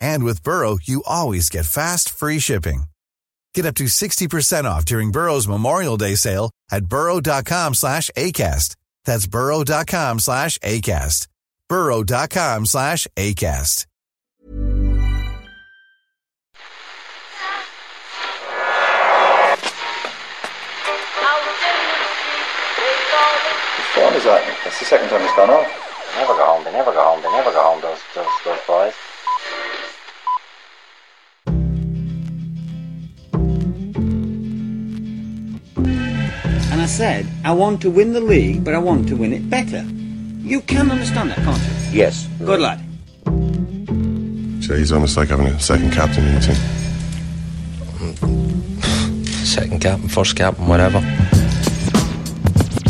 [0.00, 2.84] And with Burrow, you always get fast, free shipping.
[3.54, 8.76] Get up to 60% off during Burrow's Memorial Day sale at burrow.com slash ACAST.
[9.04, 11.28] That's burrow.com slash ACAST.
[11.68, 13.86] burrow.com slash ACAST.
[23.98, 24.40] One is that?
[24.62, 25.66] That's the second time it's gone off.
[26.14, 26.62] They never go home.
[26.64, 27.20] They never go home.
[27.22, 27.80] They never go home.
[27.82, 28.94] Those those those boys.
[36.88, 39.84] Said, I want to win the league, but I want to win it better.
[40.42, 41.98] You can understand that, can't you?
[41.98, 42.26] Yes.
[42.38, 42.80] Good lad.
[44.64, 46.56] So he's almost like having a second captain in the team.
[49.44, 51.00] Second captain, first captain, whatever.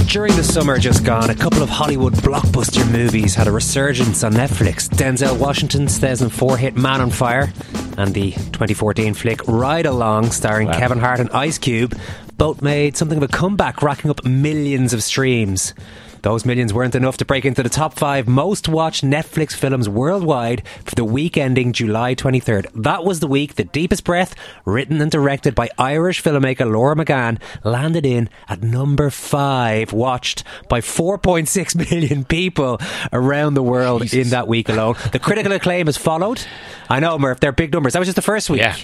[0.06, 4.32] During the summer just gone, a couple of Hollywood blockbuster movies had a resurgence on
[4.32, 4.88] Netflix.
[4.88, 7.52] Denzel Washington's 2004 hit Man on Fire
[7.98, 11.94] and the 2014 flick Ride Along, starring Kevin Hart and Ice Cube,
[12.38, 15.74] both made something of a comeback, racking up millions of streams.
[16.22, 20.62] Those millions weren't enough to break into the top five most watched Netflix films worldwide
[20.84, 22.66] for the week ending July 23rd.
[22.74, 27.40] That was the week The Deepest Breath, written and directed by Irish filmmaker Laura McGann,
[27.62, 32.80] landed in at number five, watched by 4.6 million people
[33.12, 34.96] around the world in that week alone.
[35.12, 36.42] The critical acclaim has followed.
[36.88, 37.92] I know, Murph, they're big numbers.
[37.92, 38.60] That was just the first week.
[38.60, 38.76] Yeah.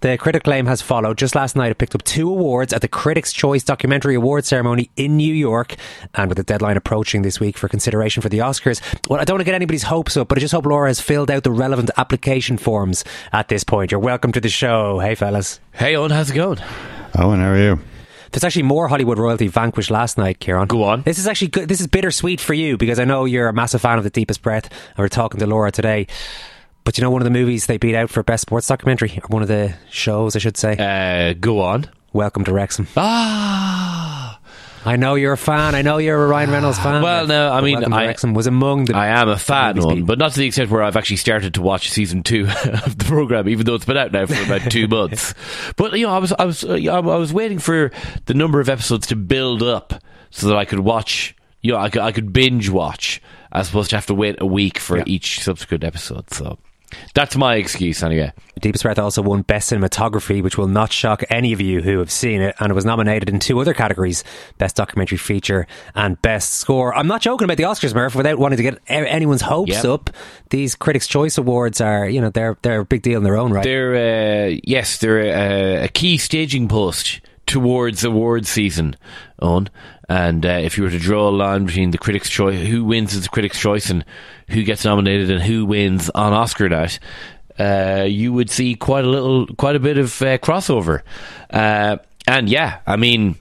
[0.00, 1.18] The critic claim has followed.
[1.18, 4.90] Just last night, it picked up two awards at the Critics' Choice Documentary Award ceremony
[4.96, 5.74] in New York,
[6.14, 8.80] and with the deadline approaching this week for consideration for the Oscars.
[9.08, 11.00] Well, I don't want to get anybody's hopes up, but I just hope Laura has
[11.00, 13.90] filled out the relevant application forms at this point.
[13.90, 14.98] You're welcome to the show.
[14.98, 15.60] Hey, fellas.
[15.72, 16.58] Hey, Owen, how's it going?
[17.14, 17.80] Owen, how are you?
[18.32, 20.66] There's actually more Hollywood royalty vanquished last night, Kieran.
[20.66, 21.02] Go on.
[21.02, 21.68] This is actually good.
[21.68, 24.42] This is bittersweet for you because I know you're a massive fan of The Deepest
[24.42, 26.06] Breath, and we're talking to Laura today.
[26.86, 29.26] But you know, one of the movies they beat out for best sports documentary, or
[29.26, 30.76] one of the shows, I should say.
[30.78, 31.86] Uh, go on.
[32.12, 32.86] Welcome to Wrexham.
[32.96, 34.38] Ah.
[34.84, 35.74] I know you're a fan.
[35.74, 37.02] I know you're a Ryan Reynolds fan.
[37.02, 38.94] Well, no, I mean, Welcome to I- Wrexham was among the.
[38.96, 41.60] I am a fan, one, but not to the extent where I've actually started to
[41.62, 44.86] watch season two of the program, even though it's been out now for about two
[44.88, 45.34] months.
[45.74, 47.90] But you know, I was I was I was waiting for
[48.26, 49.92] the number of episodes to build up
[50.30, 51.34] so that I could watch.
[51.62, 53.20] You know, I could I could binge watch
[53.50, 55.04] as opposed to have to wait a week for Yeah.
[55.08, 56.30] each subsequent episode.
[56.30, 56.58] So
[57.14, 58.32] that's my excuse anyway.
[58.60, 62.10] Deepest Breath also won Best Cinematography, which will not shock any of you who have
[62.10, 64.24] seen it, and it was nominated in two other categories
[64.58, 66.94] Best Documentary Feature and Best Score.
[66.96, 69.84] I'm not joking about the Oscars, Murph, without wanting to get anyone's hopes Yep.
[69.84, 70.10] up.
[70.50, 73.52] These Critics' Choice Awards are, you know, they're, they're a big deal in their own
[73.52, 73.64] right.
[73.64, 78.96] They're uh, yes, they're uh, a key staging post towards award season
[79.38, 79.68] on.
[80.08, 83.20] And uh, if you were to draw a line between the Critics' Choice, who wins
[83.20, 84.04] the Critics' Choice, and
[84.48, 87.00] who gets nominated and who wins on Oscar night,
[87.58, 91.02] uh, you would see quite a little, quite a bit of uh, crossover.
[91.50, 91.96] Uh,
[92.26, 93.36] and yeah, I mean.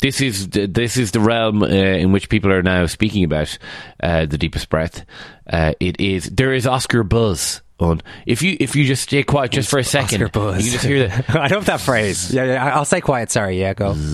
[0.00, 3.58] This is the, this is the realm uh, in which people are now speaking about
[4.00, 5.04] uh, the deepest breath.
[5.52, 8.02] It is there is Oscar buzz on.
[8.26, 11.08] If you if you just stay quiet just for a second, you can just hear
[11.08, 11.30] that.
[11.34, 12.32] I love that phrase.
[12.38, 13.30] Yeah, yeah, I'll say quiet.
[13.30, 13.58] Sorry.
[13.60, 13.94] Yeah, go.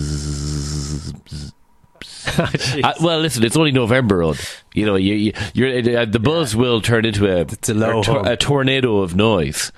[2.37, 4.35] Uh, well, listen, it's only November, on.
[4.73, 8.01] You know, you, you, you're, uh, the buzz will turn into a, It's a low
[8.01, 9.71] a, tor- a tornado of noise.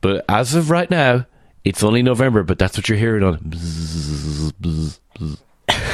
[0.00, 1.26] But as of right now,
[1.64, 3.38] it's only November, but that's what you're hearing on.
[3.38, 5.38] Bzz, bzz, bzz.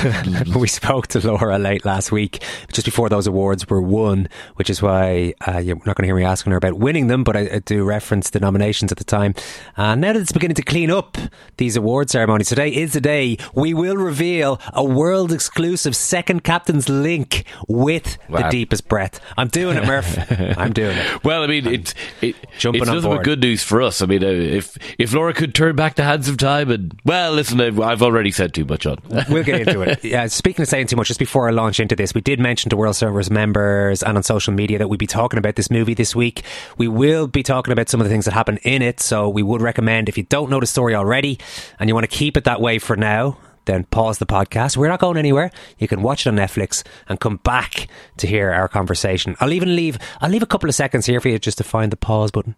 [0.56, 2.43] we spoke to Laura late last week,
[2.73, 6.17] just before those awards were won, which is why uh, you're not going to hear
[6.17, 9.05] me asking her about winning them, but I, I do reference the nominations at the
[9.05, 9.35] time.
[9.76, 11.19] And now that it's beginning to clean up
[11.56, 16.88] these award ceremonies, today is the day we will reveal a world exclusive second captain's
[16.88, 19.20] link with the deepest breath.
[19.37, 20.31] I'm doing it, Murph.
[20.58, 21.25] I'm doing it.
[21.25, 24.02] Well, I mean, it's it, jumping it's nothing but good news for us.
[24.02, 27.32] I mean, uh, if if Laura could turn back the hands of time, and well,
[27.32, 28.99] listen, I've, I've already said too much on.
[29.29, 29.94] We'll get into it.
[30.02, 32.70] yeah, speaking of saying too much, just before I launch into this, we did mention
[32.70, 35.94] to World Service members and on social media that we'd be talking about this movie
[35.94, 36.43] this week.
[36.76, 39.43] We will be talking about some of the things that happen in it, so we
[39.43, 41.38] would recommend if you don't know the story already
[41.79, 44.76] and you want to keep it that way for now, then pause the podcast.
[44.76, 45.50] We're not going anywhere.
[45.79, 47.88] You can watch it on Netflix and come back
[48.19, 49.37] to hear our conversation.
[49.40, 51.90] I'll even leave I'll leave a couple of seconds here for you just to find
[51.90, 52.56] the pause button.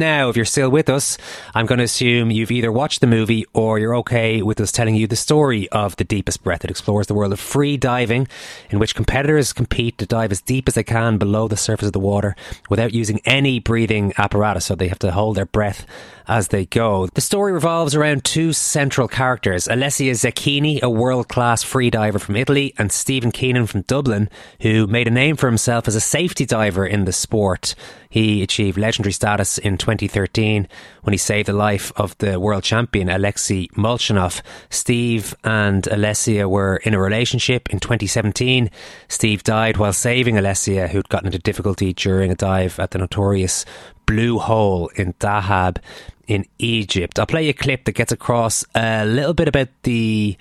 [0.00, 1.18] Now, if you're still with us,
[1.54, 4.94] I'm going to assume you've either watched the movie or you're okay with us telling
[4.94, 6.64] you the story of The Deepest Breath.
[6.64, 8.26] It explores the world of free diving,
[8.70, 11.92] in which competitors compete to dive as deep as they can below the surface of
[11.92, 12.34] the water
[12.70, 15.84] without using any breathing apparatus, so they have to hold their breath
[16.30, 17.08] as they go.
[17.08, 22.72] The story revolves around two central characters Alessia Zecchini, a world class freediver from Italy,
[22.78, 24.30] and Stephen Keenan from Dublin,
[24.60, 27.74] who made a name for himself as a safety diver in the sport.
[28.08, 30.68] He achieved legendary status in 2013
[31.02, 34.40] when he saved the life of the world champion Alexei Molchanov.
[34.68, 38.70] Steve and Alessia were in a relationship in 2017.
[39.08, 43.64] Steve died while saving Alessia, who'd gotten into difficulty during a dive at the notorious
[44.10, 45.78] Blue Hole in Dahab
[46.26, 47.20] in Egypt.
[47.20, 50.36] I'll play a clip that gets across a little bit about the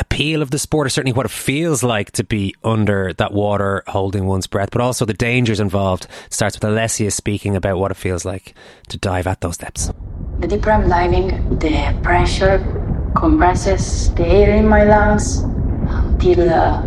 [0.00, 3.84] appeal of the sport, or certainly what it feels like to be under that water
[3.86, 6.08] holding one's breath, but also the dangers involved.
[6.26, 8.52] It starts with Alessia speaking about what it feels like
[8.88, 9.92] to dive at those depths.
[10.40, 12.58] The deeper I'm diving, the pressure
[13.14, 16.82] compresses the air in my lungs until uh,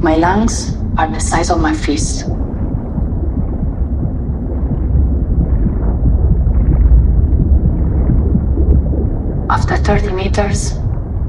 [0.00, 2.26] my lungs are the size of my fist.
[9.48, 10.74] After 30 meters,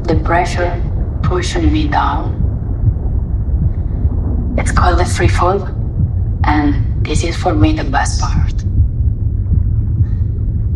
[0.07, 0.81] the pressure
[1.21, 2.33] pushing me down.
[4.57, 5.61] It's called the free fall,
[6.43, 8.53] and this is for me the best part.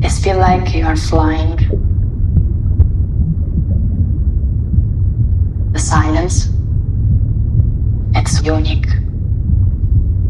[0.03, 1.57] It feels like you are flying.
[5.71, 6.49] The silence,
[8.13, 8.85] it's unique.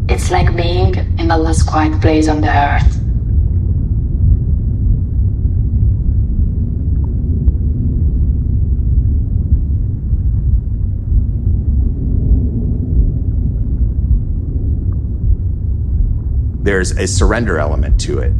[0.08, 3.01] It's like being in the last quiet place on the earth.
[16.62, 18.32] There's a surrender element to it.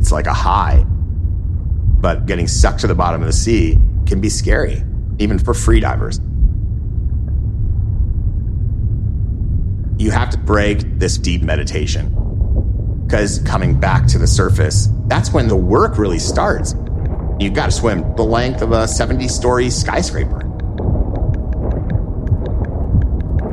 [0.00, 0.84] It's like a high.
[0.86, 4.82] But getting sucked to the bottom of the sea can be scary,
[5.18, 6.20] even for freedivers.
[10.00, 12.14] You have to break this deep meditation.
[13.06, 16.74] Because coming back to the surface, that's when the work really starts.
[17.40, 20.42] You've got to swim the length of a 70 story skyscraper.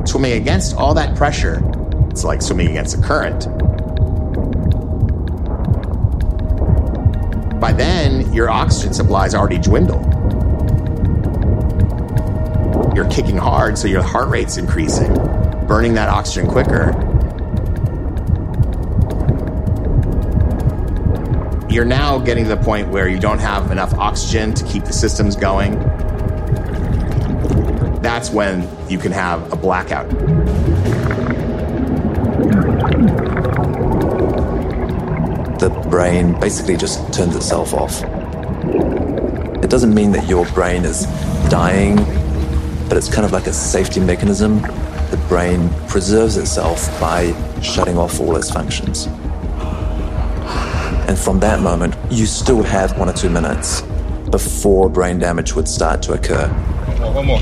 [0.06, 1.62] Swimming against all that pressure,
[2.10, 3.46] it's like swimming against a current.
[7.66, 10.04] By then your oxygen supplies already dwindled.
[12.94, 15.12] You're kicking hard, so your heart rate's increasing,
[15.66, 16.92] burning that oxygen quicker.
[21.68, 24.92] You're now getting to the point where you don't have enough oxygen to keep the
[24.92, 25.76] systems going.
[28.00, 30.06] That's when you can have a blackout.
[35.96, 38.02] Brain basically just turns itself off.
[39.64, 41.06] It doesn't mean that your brain is
[41.48, 41.96] dying,
[42.86, 44.60] but it's kind of like a safety mechanism.
[45.10, 47.32] The brain preserves itself by
[47.62, 49.06] shutting off all its functions.
[51.08, 53.80] And from that moment, you still have one or two minutes
[54.30, 56.46] before brain damage would start to occur.
[57.14, 57.40] One more.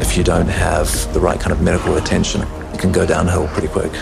[0.00, 2.46] If you don't have the right kind of medical attention,
[2.78, 3.92] can go downhill pretty quick.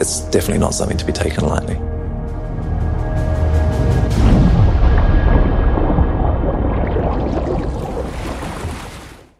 [0.00, 1.76] It's definitely not something to be taken lightly.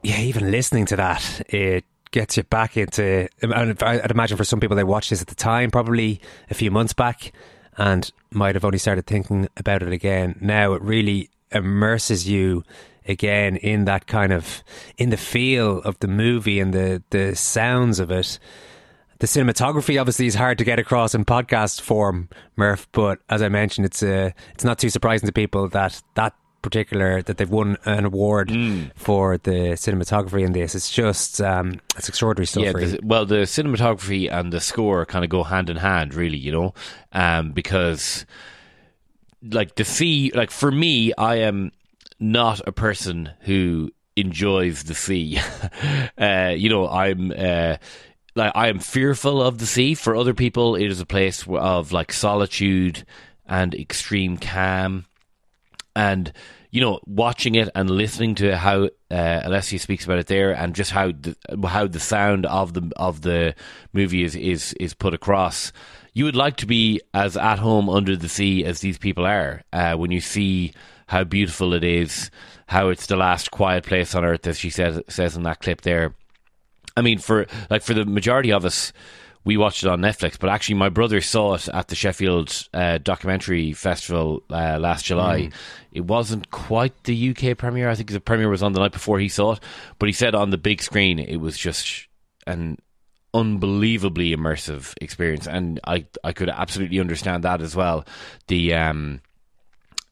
[0.02, 3.28] Yeah, even listening to that, it gets you back into.
[3.43, 6.71] Um, I'd imagine for some people they watched this at the time, probably a few
[6.71, 7.33] months back,
[7.76, 10.37] and might have only started thinking about it again.
[10.40, 12.64] Now it really immerses you
[13.07, 14.63] again in that kind of
[14.97, 18.39] in the feel of the movie and the the sounds of it.
[19.21, 22.89] The cinematography obviously is hard to get across in podcast form, Murph.
[22.93, 27.23] But as I mentioned, it's uh, it's not too surprising to people that that particular
[27.23, 28.91] that they've won an award Mm.
[28.97, 30.75] for the cinematography in this.
[30.75, 32.65] It's just um, it's extraordinary stuff.
[32.65, 36.39] Yeah, the, well, the cinematography and the score kind of go hand in hand, really.
[36.39, 36.75] You know,
[37.13, 38.27] um, because
[39.43, 41.71] like the sea, like for me, I am
[42.18, 45.38] not a person who enjoys the sea.
[46.18, 47.33] uh, you know, I'm.
[47.37, 47.76] Uh,
[48.37, 49.94] like I am fearful of the sea.
[49.94, 53.06] For other people, it is a place of like solitude
[53.47, 55.06] and extreme calm.
[55.94, 56.33] and
[56.71, 60.75] you know, watching it and listening to how uh, Alessia speaks about it there, and
[60.75, 61.37] just how the,
[61.68, 63.54] how the sound of the of the
[63.92, 65.71] movie is is is put across.
[66.14, 69.62] You would like to be as at home under the sea as these people are
[69.73, 70.73] uh, when you see
[71.07, 72.31] how beautiful it is,
[72.67, 75.83] how it's the last quiet place on earth, as she says says in that clip
[75.83, 76.15] there.
[76.97, 78.93] I mean, for like for the majority of us,
[79.45, 82.99] we watched it on Netflix, but actually, my brother saw it at the Sheffield uh,
[82.99, 85.43] Documentary Festival uh, last July.
[85.43, 85.53] Mm.
[85.93, 87.91] It wasn't quite the UK premiere.
[87.91, 89.61] I think the premiere was on the night before he saw it,
[89.99, 92.07] but he said on the big screen it was just
[92.47, 92.79] an
[93.35, 98.07] unbelievably immersive experience, and I I could absolutely understand that as well.
[98.47, 99.21] The um,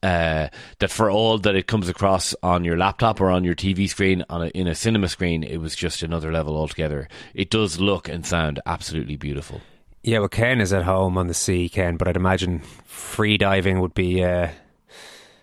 [0.02, 3.88] uh, that for all that it comes across on your laptop or on your TV
[3.88, 7.08] screen on a, in a cinema screen, it was just another level altogether.
[7.34, 9.60] It does look and sound absolutely beautiful.
[10.02, 13.80] Yeah, well, Ken is at home on the sea, Ken, but I'd imagine free diving
[13.80, 14.48] would be uh,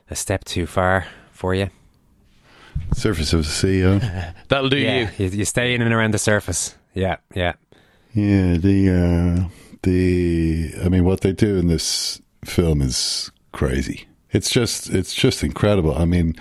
[0.09, 1.69] a step too far for you.
[2.93, 4.33] Surface of the sea, yeah.
[4.49, 5.27] That'll do yeah, you.
[5.27, 6.75] You stay in and around the surface.
[6.93, 7.53] Yeah, yeah.
[8.13, 9.49] Yeah, the uh,
[9.83, 14.08] the I mean, what they do in this film is crazy.
[14.31, 15.95] It's just it's just incredible.
[15.95, 16.35] I mean,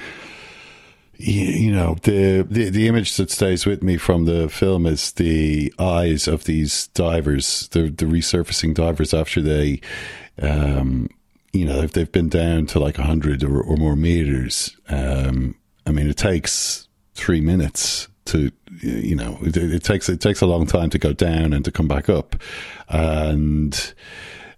[1.16, 5.12] you, you know, the, the the image that stays with me from the film is
[5.12, 9.80] the eyes of these divers, the the resurfacing divers after they,
[10.40, 11.08] um,
[11.52, 14.76] you know, if they've been down to like hundred or, or more meters.
[14.88, 15.54] Um,
[15.86, 20.46] I mean, it takes three minutes to you know it, it, takes it takes a
[20.46, 22.36] long time to go down and to come back up
[22.88, 23.94] and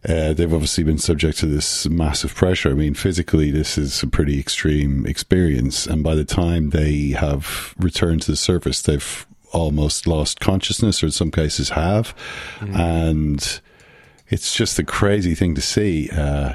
[0.09, 2.71] uh, they've obviously been subject to this massive pressure.
[2.71, 5.87] I mean, physically, this is a pretty extreme experience.
[5.87, 11.07] And by the time they have returned to the surface, they've almost lost consciousness, or
[11.07, 12.15] in some cases have.
[12.61, 12.79] Mm.
[12.79, 13.61] And
[14.29, 16.09] it's just a crazy thing to see.
[16.11, 16.55] Uh,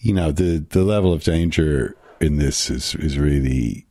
[0.00, 3.86] you know, the, the level of danger in this is, is really,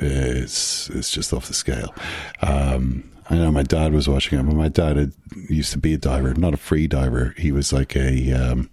[0.00, 0.06] uh,
[0.44, 1.92] it's, it's just off the scale.
[2.42, 5.12] Um, I know my dad was watching it, but my dad had,
[5.48, 7.34] used to be a diver, not a free diver.
[7.38, 8.70] He was like a, um,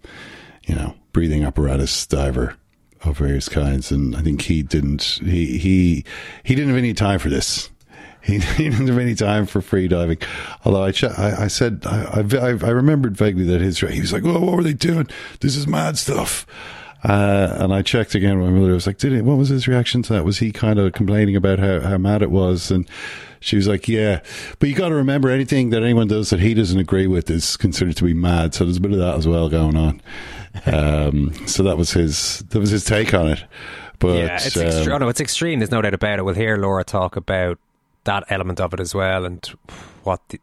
[0.66, 2.56] you know, breathing apparatus diver
[3.04, 5.20] of various kinds, and I think he didn't.
[5.24, 6.06] He he
[6.44, 7.70] he didn't have any time for this.
[8.24, 10.20] He, didn't have any time for free diving.
[10.64, 14.14] Although I, ch- I, I said I, I, I remembered vaguely that his he was
[14.14, 15.08] like, "Oh, what were they doing?
[15.40, 16.46] This is mad stuff."
[17.04, 18.72] Uh, and I checked again with my mother.
[18.72, 19.26] I was like, "Did it?
[19.26, 20.26] What was his reaction to that?
[20.26, 22.88] Was he kind of complaining about how, how mad it was?" And
[23.40, 24.22] she was like, "Yeah,
[24.60, 27.58] but you got to remember anything that anyone does that he doesn't agree with is
[27.58, 30.02] considered to be mad." So there's a bit of that as well going on.
[30.66, 33.44] Um, so that was his that was his take on it.
[33.98, 35.60] But yeah, it's um, oh, no, it's extreme.
[35.60, 36.26] There's no doubt about it.
[36.26, 37.58] We'll hear Laura talk about
[38.04, 39.44] that element of it as well, and
[40.04, 40.40] what the,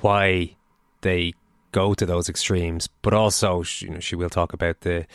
[0.00, 0.54] why
[1.00, 1.34] they
[1.72, 2.88] go to those extremes.
[3.02, 5.06] But also, you know, she will talk about the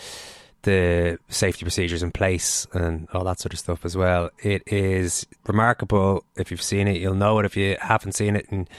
[0.63, 4.29] the safety procedures in place and all that sort of stuff as well.
[4.39, 6.25] It is remarkable.
[6.35, 7.45] If you've seen it, you'll know it.
[7.45, 8.69] If you haven't seen it and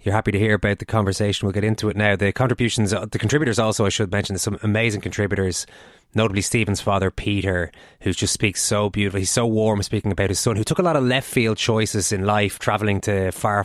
[0.00, 2.16] you're happy to hear about the conversation, we'll get into it now.
[2.16, 5.66] The contributions, the contributors also, I should mention, some amazing contributors
[6.14, 9.22] notably Stephen's father, Peter, who just speaks so beautifully.
[9.22, 12.12] He's so warm speaking about his son, who took a lot of left field choices
[12.12, 13.64] in life, travelling to far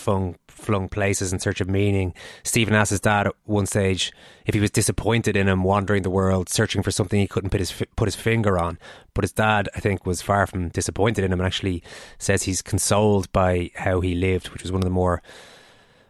[0.60, 2.14] flung places in search of meaning.
[2.44, 4.12] Stephen asked his dad at one stage
[4.46, 7.60] if he was disappointed in him wandering the world, searching for something he couldn't put
[7.60, 8.78] his, put his finger on.
[9.14, 11.84] But his dad, I think, was far from disappointed in him and actually
[12.18, 15.22] says he's consoled by how he lived, which was one of the more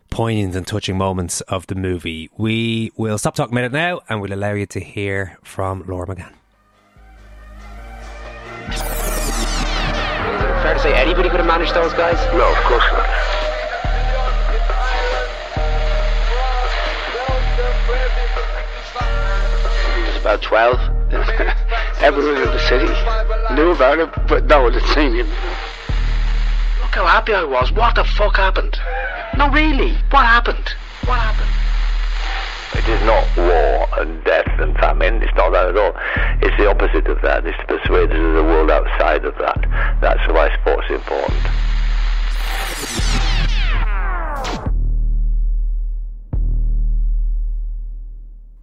[0.09, 2.29] poignant and touching moments of the movie.
[2.37, 6.07] We will stop talking about it now and we'll allow you to hear from Laura
[6.07, 6.33] McGann.
[10.61, 12.17] Fair to say anybody could have managed those guys?
[12.33, 13.07] No, of course not.
[20.29, 20.77] About 12.
[22.01, 22.85] Everyone in the city
[23.55, 25.27] knew about it, but no one had seen him.
[26.81, 27.71] Look how happy I was.
[27.71, 28.77] What the fuck happened?
[29.37, 29.97] No, really.
[30.11, 30.69] What happened?
[31.05, 31.49] What happened?
[32.77, 35.23] It is not war and death and famine.
[35.23, 35.93] It's not that at all.
[36.45, 37.47] It's the opposite of that.
[37.47, 39.65] It's to persuade us of the world outside of that.
[39.99, 41.41] That's why sport's important.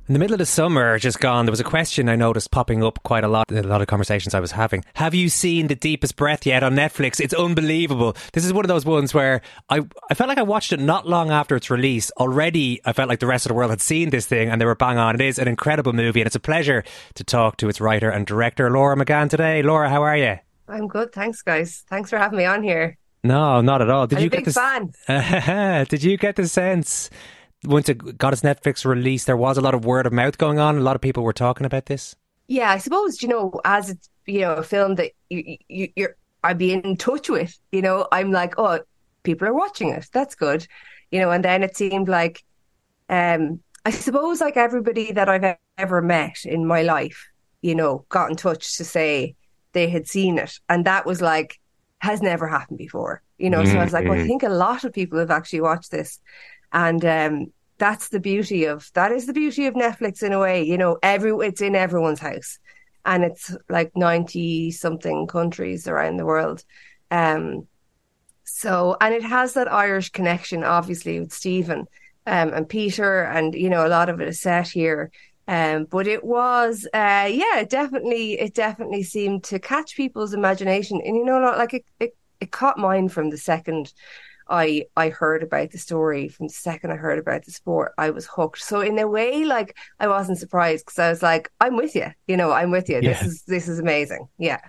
[0.09, 2.85] In the middle of the summer just gone, there was a question I noticed popping
[2.85, 4.85] up quite a lot in a lot of conversations I was having.
[4.95, 7.19] Have you seen The Deepest Breath yet on Netflix?
[7.19, 8.17] It's unbelievable.
[8.33, 11.09] This is one of those ones where I, I felt like I watched it not
[11.09, 12.13] long after its release.
[12.13, 14.65] Already, I felt like the rest of the world had seen this thing and they
[14.65, 15.17] were bang on.
[15.17, 16.85] It is an incredible movie and it's a pleasure
[17.15, 19.61] to talk to its writer and director, Laura McGann, today.
[19.63, 20.37] Laura, how are you?
[20.69, 21.13] I'm good.
[21.13, 21.83] Thanks, guys.
[21.91, 22.97] Thanks for having me on here.
[23.25, 24.07] No, not at all.
[24.07, 25.85] Did I'm you a big get the fan.
[25.89, 27.11] Did you get the sense
[27.65, 30.59] once it got its Netflix release, there was a lot of word of mouth going
[30.59, 30.79] on.
[30.79, 32.15] A lot of people were talking about this.
[32.49, 36.17] Yeah, I suppose you know as it you know a film that you, you you're
[36.47, 37.59] I'd be in touch with.
[37.73, 38.81] You know, I'm like, oh,
[39.25, 40.07] people are watching it.
[40.13, 40.67] That's good.
[41.11, 42.45] You know, and then it seemed like,
[43.09, 47.29] um, I suppose like everybody that I've ever met in my life,
[47.63, 49.35] you know, got in touch to say
[49.73, 51.61] they had seen it, and that was like
[51.99, 53.23] has never happened before.
[53.39, 53.73] You know, mm-hmm.
[53.73, 54.29] so I was like, well, I mm-hmm.
[54.29, 56.21] think a lot of people have actually watched this,
[56.73, 60.63] and um, that's the beauty of that is the beauty of Netflix in a way.
[60.63, 62.59] You know, every it's in everyone's house,
[63.05, 66.65] and it's like ninety something countries around the world.
[67.11, 67.67] Um,
[68.45, 71.87] so and it has that Irish connection, obviously, with Stephen
[72.27, 75.11] um, and Peter, and you know, a lot of it is set here.
[75.49, 81.01] Um, but it was, uh, yeah, it definitely, it definitely seemed to catch people's imagination,
[81.05, 83.93] and you know, like it, it, it caught mine from the second
[84.49, 88.11] I I heard about the story from the second I heard about the sport, I
[88.11, 88.63] was hooked.
[88.63, 92.07] So in a way, like I wasn't surprised because I was like, I'm with you.
[92.27, 92.97] You know, I'm with you.
[92.97, 93.13] Yeah.
[93.13, 94.29] This is this is amazing.
[94.39, 94.61] Yeah.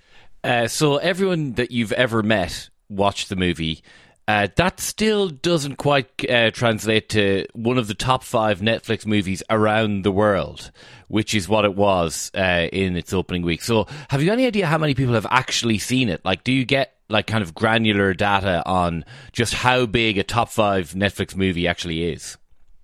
[0.43, 3.83] Uh, so everyone that you've ever met watched the movie.
[4.29, 9.41] Uh, that still doesn't quite uh, translate to one of the top five Netflix movies
[9.49, 10.69] around the world,
[11.07, 13.63] which is what it was uh, in its opening week.
[13.63, 16.25] So, have you any idea how many people have actually seen it?
[16.25, 20.49] Like, do you get like kind of granular data on just how big a top
[20.49, 22.37] five Netflix movie actually is?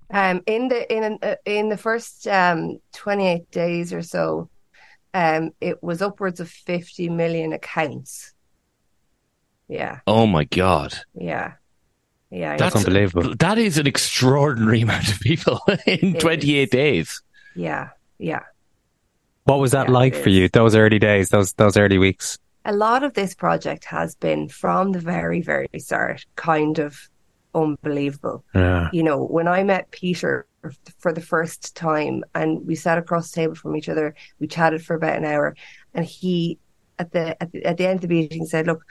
[0.09, 4.49] Um, in the in uh, in the first um, twenty eight days or so,
[5.13, 8.33] um, it was upwards of fifty million accounts.
[9.67, 9.99] Yeah.
[10.05, 10.93] Oh my god.
[11.15, 11.53] Yeah.
[12.29, 13.35] Yeah, that's unbelievable.
[13.35, 17.21] That is an extraordinary amount of people in 28 days.
[17.55, 18.39] Yeah, yeah.
[19.43, 20.49] What was that yeah, like for you?
[20.49, 24.91] Those early days, those those early weeks a lot of this project has been from
[24.91, 26.97] the very, very start kind of
[27.53, 28.43] unbelievable.
[28.55, 28.89] Yeah.
[28.91, 30.47] You know, when I met Peter
[30.99, 34.83] for the first time and we sat across the table from each other, we chatted
[34.83, 35.55] for about an hour
[35.93, 36.57] and he
[36.99, 38.83] at the at the, at the end of the meeting said, "Look,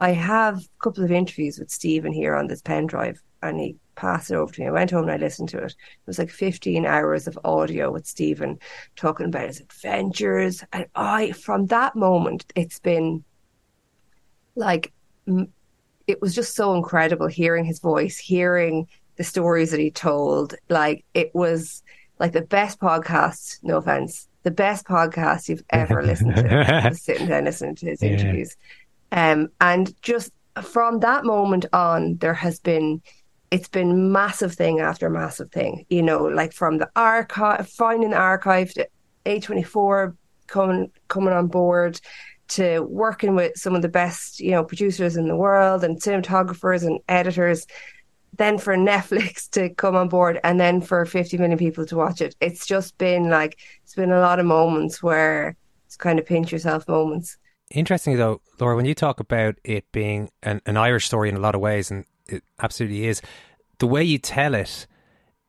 [0.00, 3.76] I have a couple of interviews with Stephen here on this pen drive." And he
[3.98, 4.68] passed it over to me.
[4.68, 5.72] I went home and I listened to it.
[5.72, 8.58] It was like 15 hours of audio with Stephen
[8.96, 10.62] talking about his adventures.
[10.72, 13.24] And I, from that moment, it's been
[14.54, 14.92] like,
[16.06, 20.54] it was just so incredible hearing his voice, hearing the stories that he told.
[20.68, 21.82] Like, it was
[22.20, 26.90] like the best podcast, no offense, the best podcast you've ever listened to.
[26.94, 28.10] sitting there listening to his yeah.
[28.10, 28.56] interviews.
[29.10, 30.32] Um, and just
[30.62, 33.02] from that moment on, there has been
[33.50, 38.16] it's been massive thing after massive thing, you know, like from the archive, finding the
[38.16, 38.88] archive to
[39.24, 42.00] A24 coming, coming on board
[42.48, 46.86] to working with some of the best, you know, producers in the world and cinematographers
[46.86, 47.66] and editors,
[48.36, 52.20] then for Netflix to come on board and then for 50 million people to watch
[52.20, 52.34] it.
[52.40, 55.56] It's just been like, it's been a lot of moments where
[55.86, 57.36] it's kind of pinch yourself moments.
[57.70, 61.40] Interesting though, Laura, when you talk about it being an, an Irish story in a
[61.40, 63.22] lot of ways, and it absolutely is.
[63.78, 64.86] The way you tell it,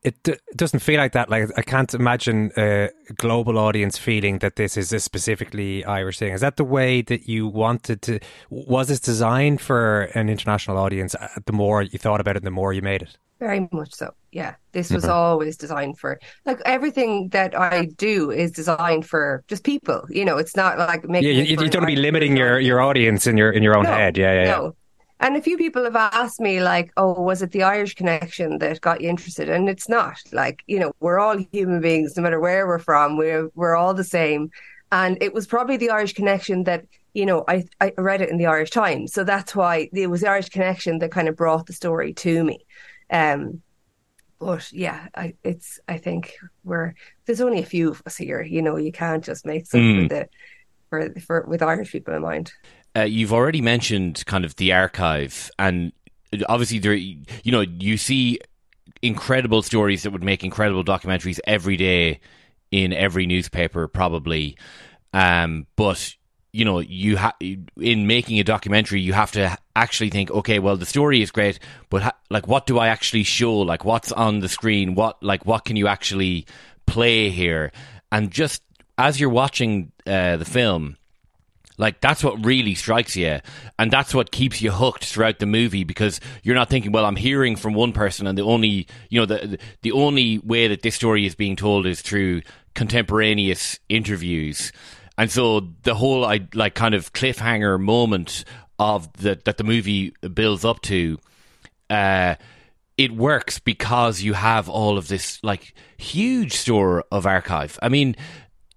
[0.02, 1.28] it, d- doesn't feel like that.
[1.28, 6.32] Like I can't imagine a global audience feeling that this is a specifically Irish thing.
[6.32, 8.18] Is that the way that you wanted to?
[8.48, 11.14] Was this designed for an international audience?
[11.14, 13.16] Uh, the more you thought about it, the more you made it.
[13.40, 14.12] Very much so.
[14.32, 15.12] Yeah, this was mm-hmm.
[15.12, 20.06] always designed for like everything that I do is designed for just people.
[20.10, 21.28] You know, it's not like making.
[21.28, 23.76] Yeah, you, you don't want to be limiting your, your audience in your in your
[23.76, 24.16] own no, head.
[24.16, 24.70] Yeah, yeah, yeah.
[25.20, 28.80] And a few people have asked me, like, oh, was it the Irish connection that
[28.80, 29.50] got you interested?
[29.50, 30.18] And it's not.
[30.32, 33.18] Like, you know, we're all human beings, no matter where we're from.
[33.18, 34.50] We're we're all the same.
[34.90, 38.38] And it was probably the Irish connection that, you know, I, I read it in
[38.38, 39.12] the Irish Times.
[39.12, 42.42] So that's why it was the Irish connection that kind of brought the story to
[42.42, 42.64] me.
[43.10, 43.60] Um,
[44.38, 46.94] but yeah, I, it's I think we're
[47.26, 48.40] there's only a few of us here.
[48.40, 50.08] You know, you can't just make something mm.
[50.08, 50.30] that
[50.88, 52.52] for for with Irish people in mind
[53.00, 55.92] uh, you've already mentioned kind of the archive, and
[56.48, 58.38] obviously there, you know, you see
[59.02, 62.20] incredible stories that would make incredible documentaries every day
[62.70, 64.56] in every newspaper, probably.
[65.12, 66.14] Um, but
[66.52, 70.76] you know, you have in making a documentary, you have to actually think, okay, well,
[70.76, 71.60] the story is great,
[71.90, 73.58] but ha- like, what do I actually show?
[73.58, 74.94] Like, what's on the screen?
[74.94, 76.46] What like what can you actually
[76.86, 77.72] play here?
[78.10, 78.62] And just
[78.98, 80.96] as you're watching uh, the film,
[81.80, 83.40] like that's what really strikes you,
[83.78, 87.16] and that's what keeps you hooked throughout the movie because you're not thinking, well, I'm
[87.16, 90.94] hearing from one person, and the only you know the the only way that this
[90.94, 92.42] story is being told is through
[92.74, 94.72] contemporaneous interviews,
[95.16, 98.44] and so the whole I like kind of cliffhanger moment
[98.78, 101.18] of the that the movie builds up to.
[101.88, 102.34] Uh,
[102.98, 107.78] it works because you have all of this like huge store of archive.
[107.80, 108.14] I mean,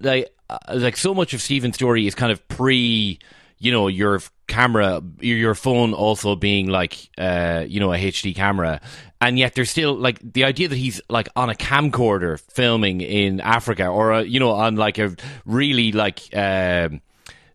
[0.04, 3.20] like uh, like so much of Stephen's story is kind of pre,
[3.58, 8.82] you know, your camera, your, phone also being like, uh, you know, a HD camera,
[9.22, 13.40] and yet there's still like the idea that he's like on a camcorder filming in
[13.40, 16.22] Africa, or uh, you know, on like a really like.
[16.34, 17.02] Um,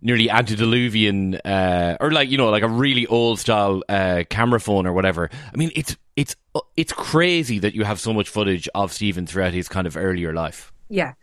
[0.00, 4.87] nearly antediluvian uh, or like you know like a really old style uh, camera phone
[4.87, 5.28] or whatever.
[5.52, 6.37] I mean it's it's
[6.76, 10.32] it's crazy that you have so much footage of stephen throughout his kind of earlier
[10.32, 10.72] life.
[10.88, 11.14] Yeah,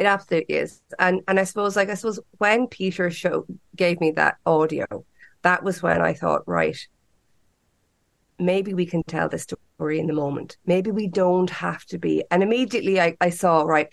[0.00, 0.80] it absolutely is.
[0.98, 3.44] And and I suppose like I suppose when Peter show
[3.76, 4.86] gave me that audio,
[5.42, 6.78] that was when I thought, right,
[8.38, 10.56] maybe we can tell this story in the moment.
[10.64, 12.24] Maybe we don't have to be.
[12.30, 13.88] And immediately I, I saw, right,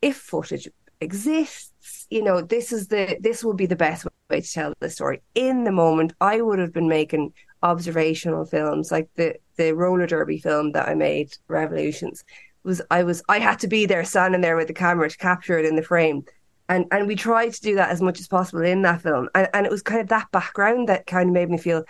[0.00, 0.68] if footage
[1.00, 4.88] exists, you know, this is the this will be the best way to tell the
[4.88, 5.22] story.
[5.34, 7.32] In the moment, I would have been making
[7.64, 12.22] observational films like the the roller derby film that I made, Revolutions
[12.64, 15.58] was I was I had to be there standing there with the camera to capture
[15.58, 16.24] it in the frame.
[16.68, 19.28] And and we tried to do that as much as possible in that film.
[19.34, 21.84] And and it was kind of that background that kind of made me feel,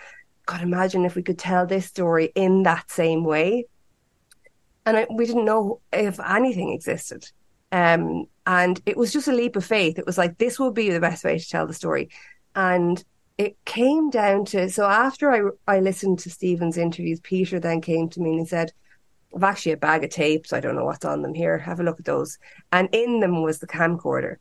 [0.47, 3.67] God, imagine if we could tell this story in that same way.
[4.87, 7.31] And I, we didn't know if anything existed.
[7.71, 9.99] Um, and it was just a leap of faith.
[9.99, 12.09] It was like, this will be the best way to tell the story.
[12.55, 13.05] And
[13.37, 18.09] it came down to so after I I listened to Stephen's interviews, Peter then came
[18.11, 18.73] to me and he said,
[19.35, 20.53] I've actually a bag of tapes.
[20.53, 21.59] I don't know what's on them here.
[21.59, 22.39] Have a look at those.
[22.73, 24.37] And in them was the camcorder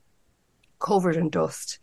[0.79, 1.79] covered in dust.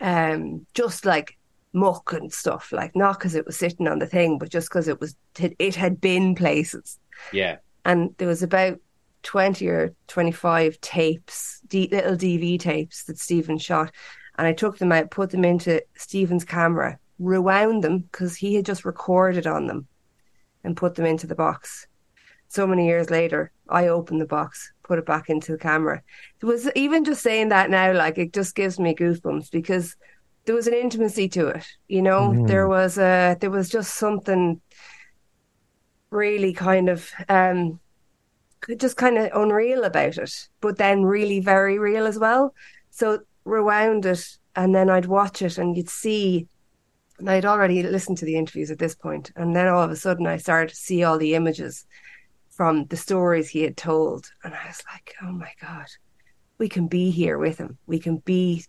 [0.00, 1.38] Um, just like
[1.72, 4.88] muck and stuff, like not because it was sitting on the thing, but just because
[4.88, 6.98] it was, it had been places.
[7.32, 7.58] Yeah.
[7.84, 8.78] And there was about
[9.22, 13.92] 20 or 25 tapes, D- little DV tapes that Stephen shot.
[14.36, 18.66] And I took them out, put them into Stephen's camera, rewound them because he had
[18.66, 19.86] just recorded on them
[20.64, 21.86] and put them into the box
[22.52, 26.02] so many years later, I opened the box, put it back into the camera.
[26.42, 29.96] It was even just saying that now, like it just gives me goosebumps because
[30.44, 31.64] there was an intimacy to it.
[31.88, 32.46] You know, Mm.
[32.46, 34.60] there was a there was just something
[36.10, 37.80] really kind of um
[38.78, 42.54] just kind of unreal about it, but then really very real as well.
[42.90, 46.48] So rewound it and then I'd watch it and you'd see
[47.18, 49.96] and I'd already listened to the interviews at this point, and then all of a
[49.96, 51.86] sudden I started to see all the images
[52.62, 54.30] from the stories he had told.
[54.44, 55.86] And I was like, oh my God,
[56.58, 57.76] we can be here with him.
[57.88, 58.64] We can be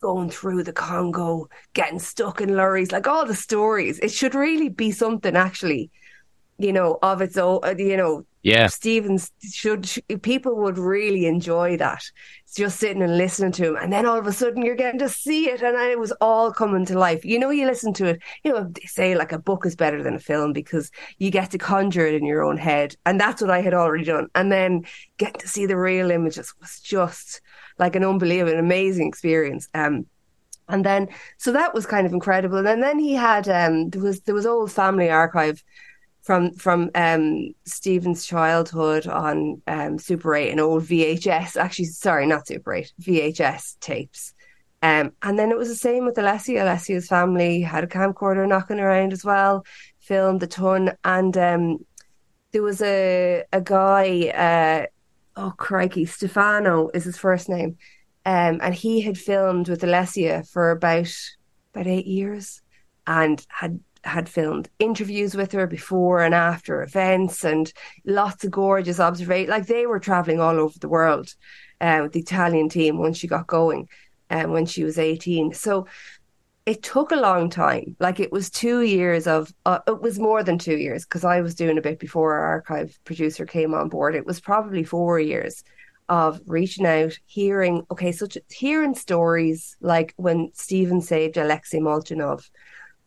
[0.00, 3.98] going through the Congo, getting stuck in lorries, like all the stories.
[3.98, 5.90] It should really be something actually,
[6.56, 8.24] you know, of its own, uh, you know.
[8.44, 8.66] Yeah.
[8.66, 12.02] Stevens should, people would really enjoy that.
[12.54, 13.76] Just sitting and listening to him.
[13.76, 15.62] And then all of a sudden you're getting to see it.
[15.62, 17.24] And it was all coming to life.
[17.24, 20.02] You know, you listen to it, you know, they say like a book is better
[20.02, 22.94] than a film because you get to conjure it in your own head.
[23.06, 24.28] And that's what I had already done.
[24.34, 24.84] And then
[25.16, 27.40] getting to see the real images was just
[27.78, 29.70] like an unbelievable, amazing experience.
[29.72, 30.04] Um,
[30.68, 32.58] and then, so that was kind of incredible.
[32.58, 35.64] And then, then he had, um, there was, there was old family archive
[36.24, 42.46] from from um Stephen's childhood on um Super 8 and old VHS actually sorry not
[42.46, 44.34] Super 8 VHS tapes.
[44.82, 46.62] Um and then it was the same with Alessia.
[46.62, 49.64] Alessia's family had a camcorder knocking around as well
[50.00, 50.92] filmed a ton.
[51.04, 51.84] And um
[52.52, 54.86] there was a a guy uh
[55.36, 57.76] oh crikey Stefano is his first name.
[58.24, 61.14] Um and he had filmed with Alessia for about
[61.74, 62.62] about 8 years
[63.06, 67.72] and had had filmed interviews with her before and after events and
[68.04, 69.50] lots of gorgeous observation.
[69.50, 71.34] Like they were traveling all over the world
[71.80, 73.88] uh, with the Italian team once she got going
[74.30, 75.54] and when she was 18.
[75.54, 75.86] So
[76.66, 77.96] it took a long time.
[78.00, 81.40] Like it was two years of, uh, it was more than two years because I
[81.40, 84.14] was doing a bit before our archive producer came on board.
[84.14, 85.62] It was probably four years
[86.08, 92.48] of reaching out, hearing, okay, such hearing stories like when Stephen saved Alexei Molchanov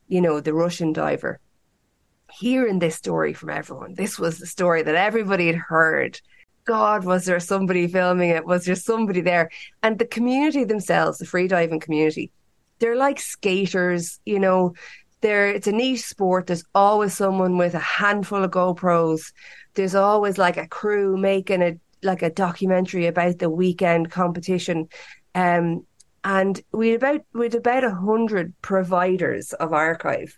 [0.08, 1.40] you know, the Russian diver.
[2.32, 6.20] Hearing this story from everyone, this was the story that everybody had heard.
[6.66, 8.46] God, was there somebody filming it?
[8.46, 9.50] Was there somebody there?
[9.82, 12.32] And the community themselves, the freediving community,
[12.80, 14.74] they're like skaters, you know,
[15.22, 16.48] they're it's a niche sport.
[16.48, 19.32] There's always someone with a handful of GoPros.
[19.74, 24.90] There's always like a crew making a like a documentary about the weekend competition.
[25.34, 25.86] Um,
[26.36, 30.38] and we had about we had about a hundred providers of archive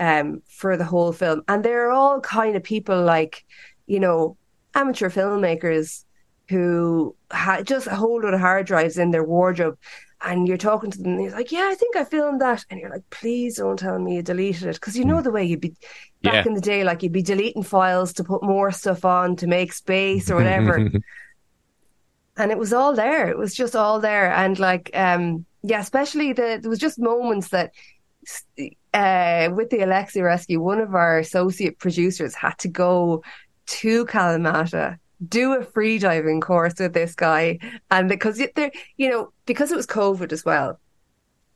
[0.00, 3.44] um, for the whole film, and they're all kind of people like
[3.86, 4.36] you know
[4.74, 6.04] amateur filmmakers
[6.48, 9.78] who had just a whole lot of hard drives in their wardrobe.
[10.20, 12.80] And you're talking to them, and he's like, "Yeah, I think I filmed that," and
[12.80, 15.60] you're like, "Please don't tell me you deleted it," because you know the way you'd
[15.60, 15.76] be
[16.24, 16.48] back Yeah.
[16.48, 19.72] in the day, like you'd be deleting files to put more stuff on to make
[19.72, 20.90] space or whatever.
[22.38, 23.28] and it was all there.
[23.28, 27.48] It was just all there, and like, um, yeah, especially the there was just moments
[27.50, 27.72] that.
[28.92, 33.22] Uh, with the Alexei rescue, one of our associate producers had to go
[33.66, 37.58] to Kalamata do a free diving course with this guy
[37.90, 40.78] and because there you know because it was covid as well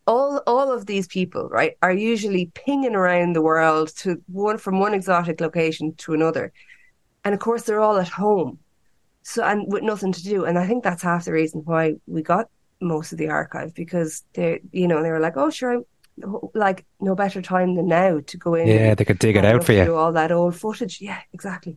[0.07, 4.81] all all of these people right are usually pinging around the world to one from
[4.81, 6.53] one exotic location to another
[7.25, 8.59] and of course they're all at home
[9.23, 12.23] so and with nothing to do and i think that's half the reason why we
[12.23, 12.49] got
[12.81, 15.83] most of the archive because they you know they were like oh sure
[16.55, 19.65] like no better time than now to go in yeah they could dig it out
[19.65, 21.77] for you all that old footage yeah exactly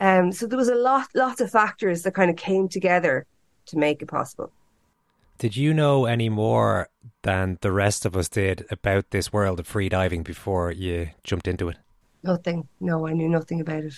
[0.00, 3.26] um, so there was a lot, lots of factors that kind of came together
[3.66, 4.52] to make it possible.
[5.38, 6.88] Did you know any more
[7.22, 11.48] than the rest of us did about this world of free diving before you jumped
[11.48, 11.76] into it?
[12.22, 12.68] Nothing.
[12.80, 13.94] No, I knew nothing about it.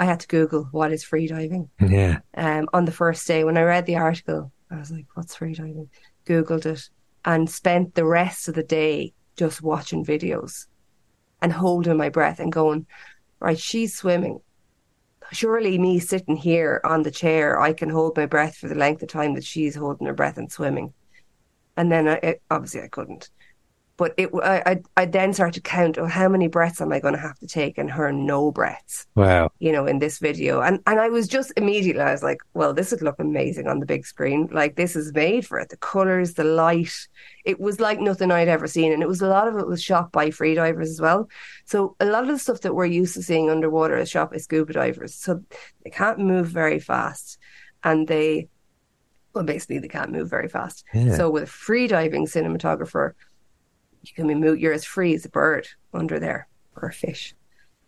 [0.00, 1.70] I had to Google what is free diving.
[1.80, 2.18] Yeah.
[2.34, 5.54] Um, on the first day when I read the article, I was like, "What's free
[5.54, 5.90] diving?"
[6.26, 6.90] Googled it
[7.24, 10.66] and spent the rest of the day just watching videos
[11.40, 12.86] and holding my breath and going,
[13.38, 14.40] "Right, she's swimming
[15.32, 19.02] surely me sitting here on the chair, I can hold my breath for the length
[19.02, 20.92] of time that she's holding her breath and swimming.
[21.76, 23.30] And then I, it, obviously I couldn't.
[24.00, 27.00] But it, I, I, I then started to count, oh, how many breaths am I
[27.00, 27.76] going to have to take?
[27.76, 29.06] And her no breaths.
[29.14, 29.50] Wow.
[29.58, 30.62] You know, in this video.
[30.62, 33.78] And, and I was just immediately, I was like, well, this would look amazing on
[33.78, 34.48] the big screen.
[34.50, 35.68] Like, this is made for it.
[35.68, 36.94] The colors, the light.
[37.44, 38.90] It was like nothing I'd ever seen.
[38.90, 41.28] And it was a lot of it was shot by freedivers as well.
[41.66, 44.38] So a lot of the stuff that we're used to seeing underwater is shot by
[44.38, 45.14] scuba divers.
[45.14, 45.42] So
[45.84, 47.36] they can't move very fast.
[47.84, 48.48] And they,
[49.34, 50.86] well, basically, they can't move very fast.
[50.94, 51.16] Yeah.
[51.16, 53.12] So with a free diving cinematographer,
[54.02, 54.60] you can be moved.
[54.60, 57.34] You're as free as a bird under there or a fish.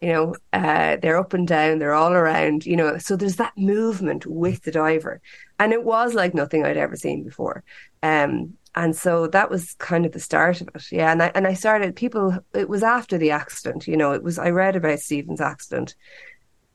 [0.01, 2.66] You know, uh, they're up and down, they're all around.
[2.66, 5.20] You know, so there's that movement with the diver,
[5.59, 7.62] and it was like nothing I'd ever seen before.
[8.03, 10.90] Um, and so that was kind of the start of it.
[10.90, 11.94] Yeah, and I and I started.
[11.94, 13.87] People, it was after the accident.
[13.87, 14.38] You know, it was.
[14.38, 15.94] I read about Stephen's accident,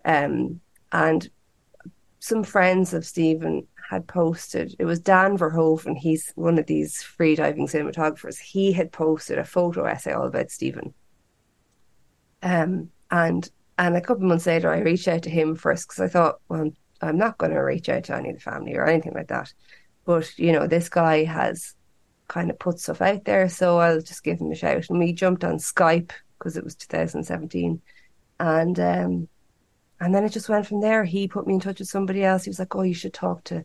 [0.06, 1.30] um, and
[2.20, 7.70] some friends of Stephen had posted, it was Daan Verhoeven, he's one of these freediving
[7.70, 8.38] cinematographers.
[8.40, 10.94] He had posted a photo essay all about Stephen.
[12.42, 16.02] Um, and and a couple of months later, I reached out to him first because
[16.02, 16.72] I thought, well,
[17.02, 19.54] I'm not going to reach out to any of the family or anything like that.
[20.04, 21.76] But, you know, this guy has
[22.28, 24.86] kind of put stuff out there, so I'll just give him a shout.
[24.90, 27.82] And we jumped on Skype because it was 2017.
[28.40, 29.28] And um,
[30.00, 31.04] and then it just went from there.
[31.04, 32.44] He put me in touch with somebody else.
[32.44, 33.64] He was like, "Oh, you should talk to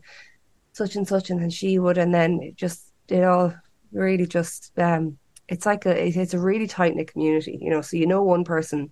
[0.73, 3.53] such and such," and then she would, and then it just it all
[3.91, 5.17] really just um,
[5.47, 7.81] it's like a it's a really tight knit community, you know.
[7.81, 8.91] So you know one person,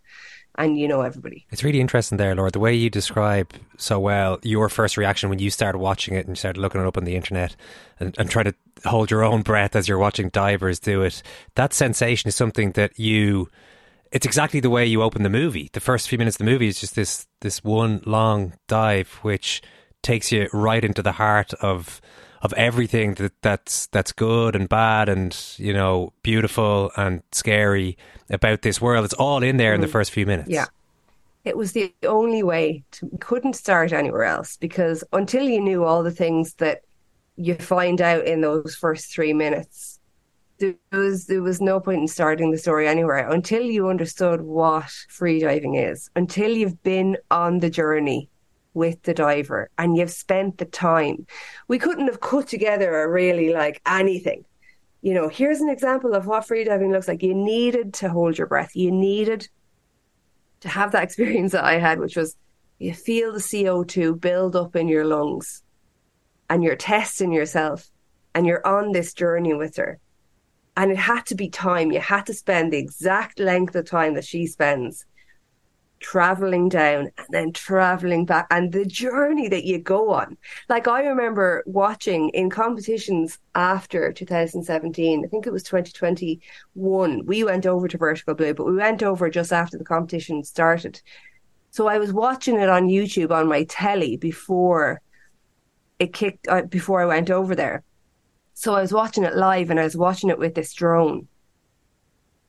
[0.55, 1.45] and you know everybody.
[1.51, 2.51] It's really interesting there, Laura.
[2.51, 6.37] The way you describe so well your first reaction when you started watching it and
[6.37, 7.55] started looking it up on the internet
[7.99, 8.53] and, and try to
[8.85, 11.23] hold your own breath as you're watching divers do it.
[11.55, 13.49] That sensation is something that you
[14.11, 15.69] it's exactly the way you open the movie.
[15.71, 19.61] The first few minutes of the movie is just this this one long dive, which
[20.01, 22.01] takes you right into the heart of
[22.41, 27.97] of everything that that's that's good and bad and you know beautiful and scary
[28.29, 29.05] about this world.
[29.05, 29.91] It's all in there in the mm.
[29.91, 30.49] first few minutes.
[30.49, 30.65] Yeah.
[31.43, 36.03] It was the only way to couldn't start anywhere else because until you knew all
[36.03, 36.81] the things that
[37.35, 39.99] you find out in those first three minutes,
[40.61, 44.85] there was there was no point in starting the story anywhere until you understood what
[45.09, 48.29] freediving is, until you've been on the journey
[48.73, 51.25] with the diver and you've spent the time.
[51.67, 54.45] We couldn't have put together a really like anything.
[55.01, 57.23] You know, here's an example of what freediving looks like.
[57.23, 58.75] You needed to hold your breath.
[58.75, 59.49] You needed
[60.61, 62.37] to have that experience that I had, which was
[62.77, 65.63] you feel the CO2 build up in your lungs
[66.49, 67.89] and you're testing yourself
[68.35, 69.99] and you're on this journey with her
[70.77, 71.91] and it had to be time.
[71.91, 75.05] You had to spend the exact length of time that she spends
[76.01, 80.35] traveling down and then traveling back and the journey that you go on.
[80.67, 87.65] Like I remember watching in competitions after 2017, I think it was 2021, we went
[87.65, 91.01] over to Vertical Blue, but we went over just after the competition started.
[91.69, 95.01] So I was watching it on YouTube on my telly before
[95.99, 97.83] it kicked, uh, before I went over there.
[98.53, 101.27] So I was watching it live and I was watching it with this drone.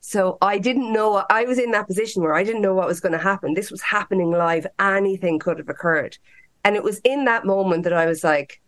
[0.00, 3.00] So I didn't know, I was in that position where I didn't know what was
[3.00, 3.54] going to happen.
[3.54, 4.66] This was happening live.
[4.78, 6.18] Anything could have occurred.
[6.64, 8.60] And it was in that moment that I was like,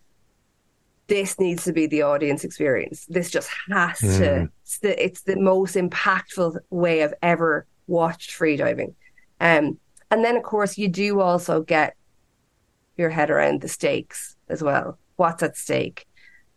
[1.07, 3.05] this needs to be the audience experience.
[3.07, 4.19] This just has mm.
[4.19, 8.95] to, it's the, it's the most impactful way I've ever watched freediving.
[9.41, 9.79] Um,
[10.11, 11.97] and then, of course, you do also get
[12.97, 16.07] your head around the stakes as well what's at stake.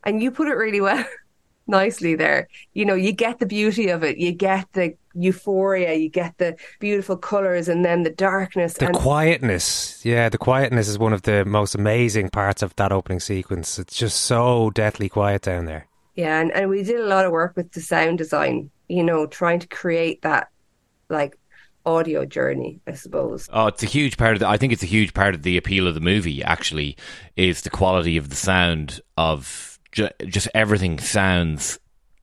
[0.07, 1.05] And you put it really well,
[1.67, 2.47] nicely there.
[2.73, 6.55] You know, you get the beauty of it, you get the euphoria, you get the
[6.79, 8.75] beautiful colors, and then the darkness.
[8.75, 12.93] The and quietness, yeah, the quietness is one of the most amazing parts of that
[12.93, 13.77] opening sequence.
[13.77, 15.87] It's just so deathly quiet down there.
[16.15, 19.27] Yeah, and, and we did a lot of work with the sound design, you know,
[19.27, 20.47] trying to create that
[21.09, 21.37] like
[21.85, 23.49] audio journey, I suppose.
[23.51, 25.57] Oh, it's a huge part of the, I think it's a huge part of the
[25.57, 26.97] appeal of the movie, actually,
[27.35, 31.79] is the quality of the sound of ju- just everything sounds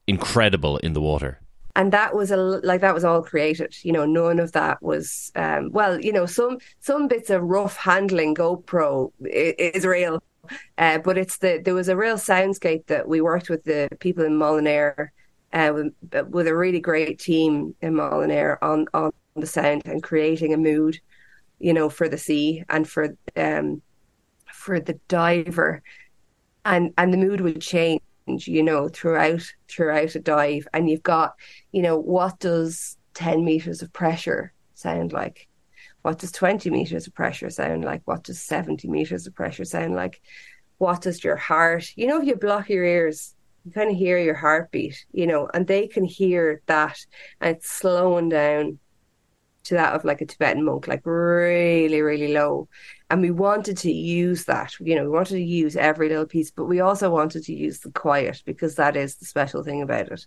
[0.07, 1.40] incredible in the water.
[1.77, 5.33] and that was a like that was all created you know none of that was
[5.35, 10.22] um well you know some some bits of rough handling gopro i- is real
[10.79, 14.24] uh, but it's the there was a real soundscape that we worked with the people
[14.24, 15.09] in Molinare
[15.53, 15.92] uh, with,
[16.37, 21.00] with a really great team in Molinare on on the sound and creating a mood
[21.59, 23.05] you know for the sea and for
[23.37, 23.83] um
[24.53, 25.83] for the diver
[26.64, 30.66] and and the mood would change you know throughout throughout a dive.
[30.72, 31.35] And you've got
[31.72, 35.48] you know what does 10 meters of pressure sound like?
[36.03, 38.03] What does 20 meters of pressure sound like?
[38.05, 40.20] What does 70 meters of pressure sound like?
[40.79, 44.18] What does your heart you know if you block your ears you kind of hear
[44.18, 46.98] your heartbeat you know and they can hear that
[47.40, 48.79] and it's slowing down
[49.64, 52.68] to that of like a Tibetan monk, like really, really low.
[53.11, 56.50] And we wanted to use that, you know, we wanted to use every little piece,
[56.50, 60.09] but we also wanted to use the quiet because that is the special thing about
[60.09, 60.27] it.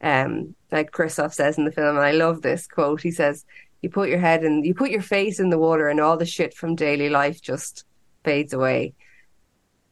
[0.00, 3.02] Um, like Christoph says in the film, and I love this quote.
[3.02, 3.44] He says,
[3.82, 6.26] "You put your head in, you put your face in the water, and all the
[6.26, 7.84] shit from daily life just
[8.24, 8.94] fades away."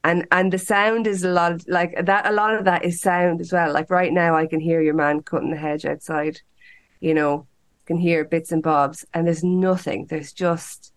[0.04, 2.28] And and the sound is a lot of, like that.
[2.28, 3.72] A lot of that is sound as well.
[3.72, 6.40] Like right now, I can hear your man cutting the hedge outside.
[7.00, 7.48] You know,
[7.86, 10.06] can hear bits and bobs, and there's nothing.
[10.06, 10.92] There's just,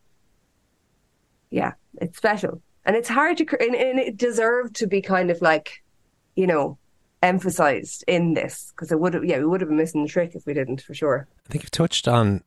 [1.50, 5.42] yeah, it's special, and it's hard to, and, and it deserved to be kind of
[5.42, 5.84] like,
[6.36, 6.78] you know,
[7.22, 10.36] emphasized in this because it would have, yeah, we would have been missing the trick
[10.36, 11.28] if we didn't, for sure.
[11.48, 12.44] I think you've touched on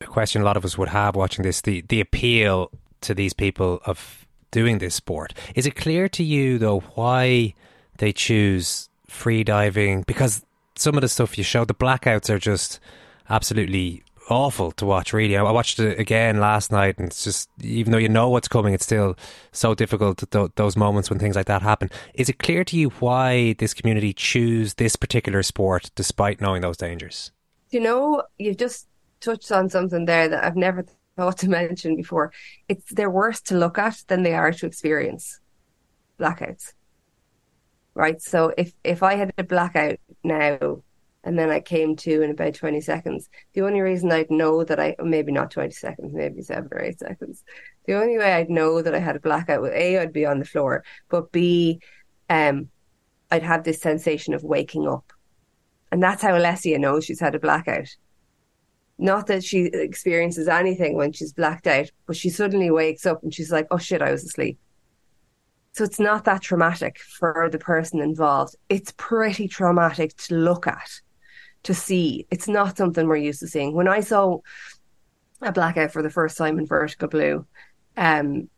[0.00, 2.70] a question a lot of us would have watching this the, the appeal
[3.02, 5.34] to these people of doing this sport.
[5.54, 7.54] Is it clear to you, though, why
[7.98, 10.02] they choose free diving?
[10.02, 10.44] Because
[10.76, 12.80] some of the stuff you show, the blackouts are just
[13.28, 15.36] absolutely awful to watch, really.
[15.36, 18.74] I watched it again last night, and it's just, even though you know what's coming,
[18.74, 19.16] it's still
[19.52, 21.90] so difficult th- those moments when things like that happen.
[22.14, 26.76] Is it clear to you why this community choose this particular sport despite knowing those
[26.76, 27.32] dangers?
[27.70, 28.86] You know, you've just
[29.20, 30.84] touched on something there that I've never
[31.16, 32.32] thought to mention before.
[32.68, 35.40] It's they're worse to look at than they are to experience
[36.18, 36.72] blackouts.
[37.94, 38.20] Right.
[38.20, 40.82] So if if I had a blackout now
[41.24, 44.78] and then I came to in about 20 seconds, the only reason I'd know that
[44.78, 47.42] I, maybe not 20 seconds, maybe seven or eight seconds,
[47.86, 50.38] the only way I'd know that I had a blackout was A, I'd be on
[50.38, 51.80] the floor, but B,
[52.28, 52.68] um,
[53.30, 55.12] I'd have this sensation of waking up.
[55.90, 57.88] And that's how Alessia knows she's had a blackout.
[58.98, 63.32] Not that she experiences anything when she's blacked out, but she suddenly wakes up and
[63.32, 64.58] she's like, oh shit, I was asleep.
[65.72, 68.54] So it's not that traumatic for the person involved.
[68.68, 70.88] It's pretty traumatic to look at,
[71.64, 72.26] to see.
[72.30, 73.74] It's not something we're used to seeing.
[73.74, 74.38] When I saw
[75.42, 77.46] a blackout for the first time in Vertical Blue,
[77.96, 78.48] um,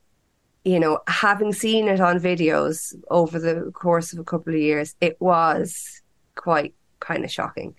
[0.65, 4.97] you know, having seen it on videos over the course of a couple of years,
[5.01, 6.03] it was
[6.35, 7.75] quite kind of shocking.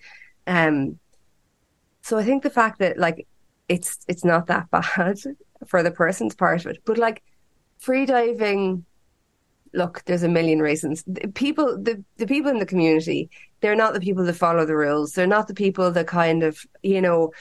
[0.46, 0.98] Um,
[2.02, 3.26] so I think the fact that like
[3.68, 5.18] it's it's not that bad
[5.66, 7.22] for the person's part of it, but like
[7.78, 8.86] free diving,
[9.72, 11.04] look, there's a million reasons.
[11.06, 14.76] The people, the the people in the community, they're not the people that follow the
[14.76, 15.12] rules.
[15.12, 17.32] They're not the people that kind of you know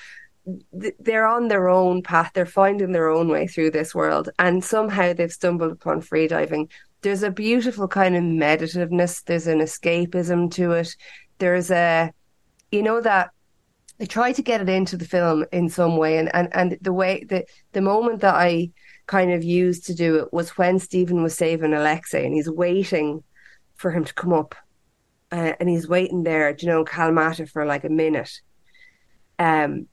[0.79, 2.31] th- they're on their own path.
[2.33, 6.69] They're finding their own way through this world, and somehow they've stumbled upon free diving.
[7.01, 9.23] There's a beautiful kind of meditativeness.
[9.23, 10.95] There's an escapism to it.
[11.37, 12.11] There's a,
[12.71, 13.29] you know, that
[13.97, 16.93] they try to get it into the film in some way, and and and the
[16.93, 18.71] way the the moment that I
[19.07, 23.23] kind of used to do it was when Stephen was saving Alexei, and he's waiting
[23.75, 24.55] for him to come up,
[25.31, 28.41] uh, and he's waiting there, you know, Kalamata for like a minute,
[29.39, 29.87] um,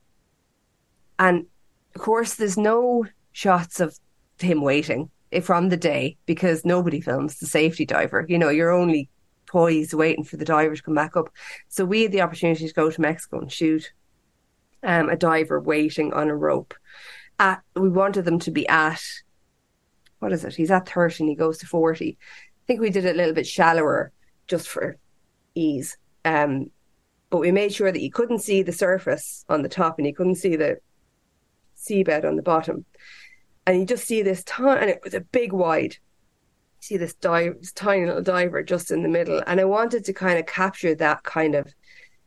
[1.18, 1.46] and
[1.94, 3.98] of course there's no shots of
[4.38, 5.10] him waiting
[5.42, 8.24] from the day because nobody films the safety diver.
[8.28, 9.08] You know, you're only
[9.46, 11.30] poised waiting for the diver to come back up.
[11.68, 13.92] So we had the opportunity to go to Mexico and shoot
[14.82, 16.74] um, a diver waiting on a rope.
[17.38, 19.02] At, we wanted them to be at
[20.24, 20.54] what is it?
[20.54, 22.16] He's at 30 and he goes to 40.
[22.18, 24.10] I think we did it a little bit shallower
[24.46, 24.96] just for
[25.54, 25.98] ease.
[26.24, 26.70] Um,
[27.28, 30.14] but we made sure that you couldn't see the surface on the top and you
[30.14, 30.78] couldn't see the
[31.76, 32.86] seabed on the bottom.
[33.66, 35.96] And you just see this ton, and it was a big wide.
[36.80, 40.12] see this dive, this tiny little diver just in the middle, and I wanted to
[40.12, 41.72] kind of capture that kind of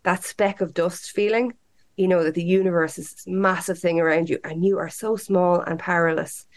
[0.04, 1.54] that speck of dust feeling.
[1.98, 5.16] You know that the universe is this massive thing around you, and you are so
[5.18, 6.48] small and powerless.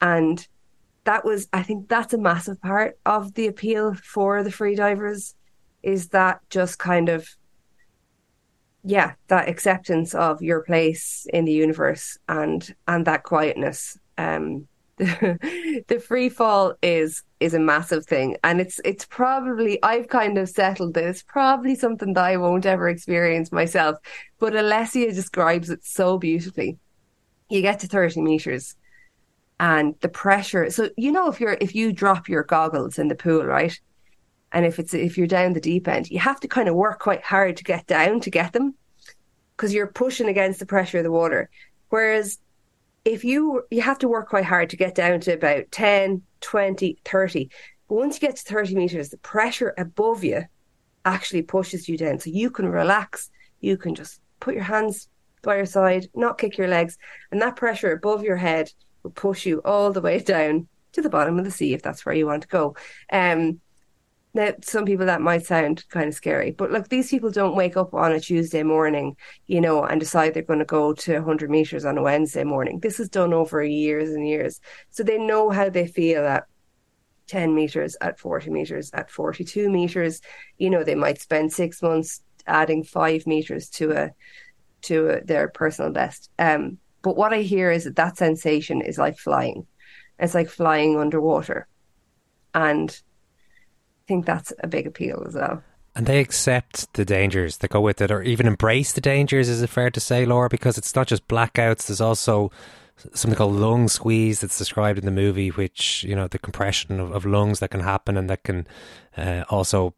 [0.00, 0.46] And
[1.04, 5.34] that was, I think, that's a massive part of the appeal for the free divers,
[5.82, 7.28] is that just kind of
[8.86, 14.68] yeah that acceptance of your place in the universe and and that quietness um
[14.98, 18.36] the, free fall is is a massive thing.
[18.42, 22.88] And it's it's probably I've kind of settled this probably something that I won't ever
[22.88, 23.98] experience myself.
[24.38, 26.78] But Alessia describes it so beautifully.
[27.50, 28.74] You get to 30 meters
[29.60, 33.14] and the pressure so you know if you're if you drop your goggles in the
[33.14, 33.78] pool right?
[34.52, 37.00] And if it's if you're down the deep end you have to kind of work
[37.00, 38.74] quite hard to get down to get them
[39.56, 41.50] because you're pushing against the pressure of the water.
[41.88, 42.38] Whereas
[43.06, 46.98] if you you have to work quite hard to get down to about 10 20
[47.04, 47.50] 30
[47.88, 50.44] but once you get to 30 meters the pressure above you
[51.06, 52.18] actually pushes you down.
[52.18, 53.30] So you can relax.
[53.60, 55.08] You can just put your hands
[55.42, 56.98] by your side not kick your legs.
[57.30, 61.08] And that pressure above your head will push you all the way down to the
[61.08, 62.76] bottom of the sea if that's where you want to go.
[63.12, 63.60] Um
[64.36, 67.74] now, some people that might sound kind of scary, but look, these people don't wake
[67.78, 69.16] up on a Tuesday morning,
[69.46, 72.78] you know, and decide they're going to go to 100 meters on a Wednesday morning.
[72.78, 74.60] This is done over years and years.
[74.90, 76.44] So they know how they feel at
[77.28, 80.20] 10 meters, at 40 meters, at 42 meters.
[80.58, 84.10] You know, they might spend six months adding five meters to a,
[84.82, 86.30] to a, their personal best.
[86.38, 89.66] Um, but what I hear is that that sensation is like flying.
[90.18, 91.68] It's like flying underwater.
[92.54, 93.00] And
[94.06, 95.62] think that's a big appeal as well.
[95.94, 99.48] And they accept the dangers that go with it, or even embrace the dangers.
[99.48, 100.48] Is it fair to say, Laura?
[100.50, 101.86] Because it's not just blackouts.
[101.86, 102.50] There's also
[103.14, 107.12] something called lung squeeze that's described in the movie, which you know the compression of,
[107.12, 108.66] of lungs that can happen and that can
[109.16, 109.94] uh, also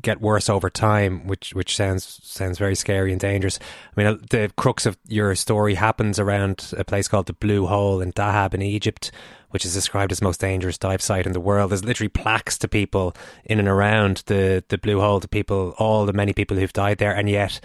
[0.00, 3.58] get worse over time, which which sounds sounds very scary and dangerous.
[3.96, 7.66] I mean, uh, the crux of your story happens around a place called the Blue
[7.66, 9.10] Hole in Dahab in Egypt,
[9.50, 11.70] which is described as most dangerous dive site in the world.
[11.70, 16.06] There's literally plaques to people in and around the the Blue Hole to people, all
[16.06, 17.60] the many people who've died there, and yet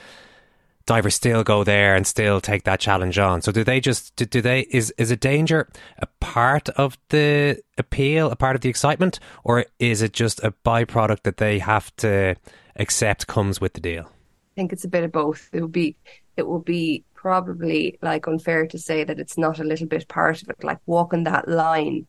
[0.86, 3.42] divers still go there and still take that challenge on.
[3.42, 5.70] So do they just do, do they is is a danger
[6.00, 10.54] a part of the appeal, a part of the excitement, or is it just a
[10.66, 12.36] byproduct that they have to
[12.76, 14.06] accept comes with the deal?
[14.06, 15.50] I think it's a bit of both.
[15.54, 15.96] It will be
[16.36, 20.42] it will be probably like unfair to say that it's not a little bit part
[20.42, 20.64] of it.
[20.64, 22.08] Like walking that line,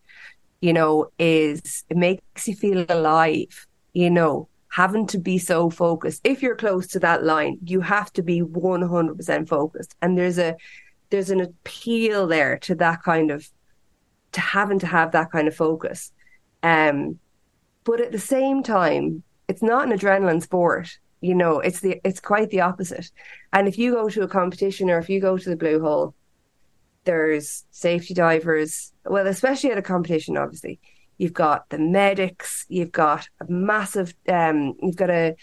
[0.60, 6.20] you know, is it makes you feel alive, you know, having to be so focused.
[6.24, 9.94] If you're close to that line, you have to be 100% focused.
[10.02, 10.56] And there's a,
[11.10, 13.48] there's an appeal there to that kind of,
[14.32, 16.10] to having to have that kind of focus.
[16.64, 17.20] Um,
[17.84, 20.98] but at the same time, it's not an adrenaline sport.
[21.20, 23.12] You know, it's the, it's quite the opposite.
[23.52, 26.16] And if you go to a competition or if you go to the blue hole,
[27.04, 28.92] there's safety divers.
[29.04, 30.80] Well, especially at a competition, obviously,
[31.18, 32.66] You've got the medics.
[32.68, 34.14] You've got a massive.
[34.28, 35.36] Um, you've got a,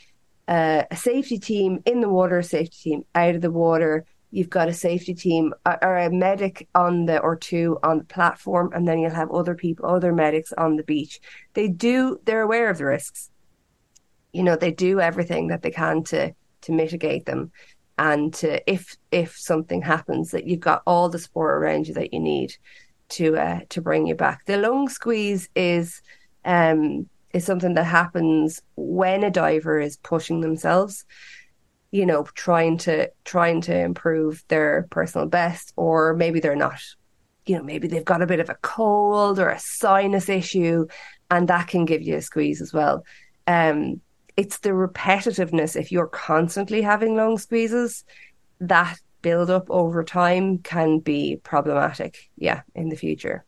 [0.48, 4.06] a, a safety team in the water, a safety team out of the water.
[4.32, 8.06] You've got a safety team uh, or a medic on the or two on the
[8.06, 11.20] platform, and then you'll have other people, other medics on the beach.
[11.54, 12.20] They do.
[12.26, 13.30] They're aware of the risks.
[14.32, 17.52] You know, they do everything that they can to to mitigate them
[17.98, 22.14] and to if if something happens that you've got all the support around you that
[22.14, 22.54] you need
[23.12, 24.45] to uh, to bring you back.
[24.45, 26.01] The lung squeeze is
[26.45, 31.05] um, is something that happens when a diver is pushing themselves,
[31.91, 36.82] you know, trying to trying to improve their personal best, or maybe they're not.
[37.47, 40.86] You know, maybe they've got a bit of a cold or a sinus issue,
[41.32, 43.03] and that can give you a squeeze as well.
[43.47, 43.99] Um,
[44.38, 45.76] it's the repetitiveness.
[45.76, 48.05] If you're constantly having lung squeezes,
[48.59, 53.46] that build up over time can be problematic, yeah, in the future.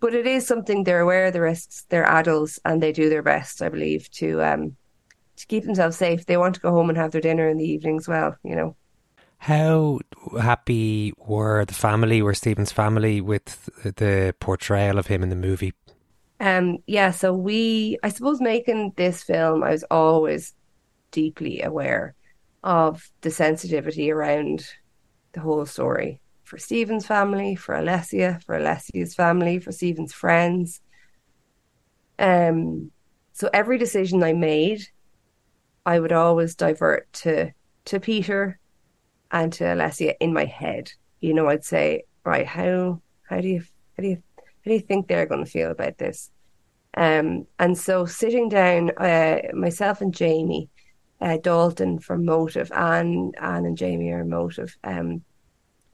[0.00, 1.84] But it is something they're aware of the risks.
[1.88, 4.76] They're adults and they do their best, I believe, to um
[5.36, 6.26] to keep themselves safe.
[6.26, 8.56] They want to go home and have their dinner in the evening as well, you
[8.56, 8.76] know.
[9.38, 10.00] How
[10.40, 15.74] happy were the family, were Stephen's family with the portrayal of him in the movie?
[16.40, 20.54] Um, yeah, so we, I suppose, making this film, I was always
[21.10, 22.14] deeply aware
[22.62, 24.66] of the sensitivity around
[25.36, 30.80] the whole story for Stephen's family, for Alessia, for Alessia's family, for Stephen's friends.
[32.18, 32.90] Um,
[33.32, 34.88] so every decision I made,
[35.84, 37.52] I would always divert to
[37.84, 38.58] to Peter
[39.30, 40.90] and to Alessia in my head.
[41.20, 43.62] You know, I'd say, right, how how do you
[43.96, 46.30] how do you how do you think they're going to feel about this?
[46.96, 50.70] Um, and so sitting down, uh, myself and Jamie
[51.20, 54.76] uh, Dalton from Motive, Anne, Anne and Jamie are Motive.
[54.84, 55.22] Um,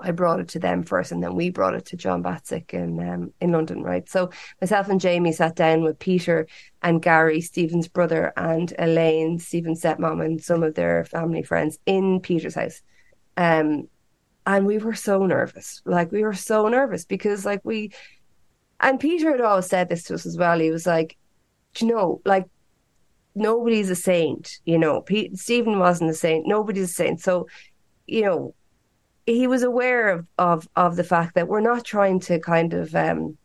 [0.03, 2.99] I brought it to them first, and then we brought it to John Battsek in
[3.09, 4.09] um, in London, right?
[4.09, 6.49] So myself and Jamie sat down with Peter
[6.83, 12.21] and Gary, Stephen's brother, and Elaine, Stephen's stepmom, and some of their family friends in
[12.21, 12.83] Peter's house.
[13.37, 13.89] Um,
[14.45, 17.93] and we were so nervous, like we were so nervous because, like we,
[18.81, 20.59] and Peter had always said this to us as well.
[20.59, 21.17] He was like,
[21.75, 22.47] do you know, like
[23.35, 25.01] nobody's a saint, you know.
[25.01, 26.47] Pete, Stephen wasn't a saint.
[26.47, 27.21] Nobody's a saint.
[27.21, 27.47] So,
[28.07, 28.55] you know,
[29.27, 32.95] he was aware of, of, of the fact that we're not trying to kind of
[32.95, 33.37] um,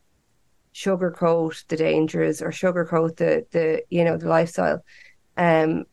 [0.74, 4.84] sugarcoat the dangers or sugarcoat the, the, you know, the lifestyle.
[5.38, 5.86] Um,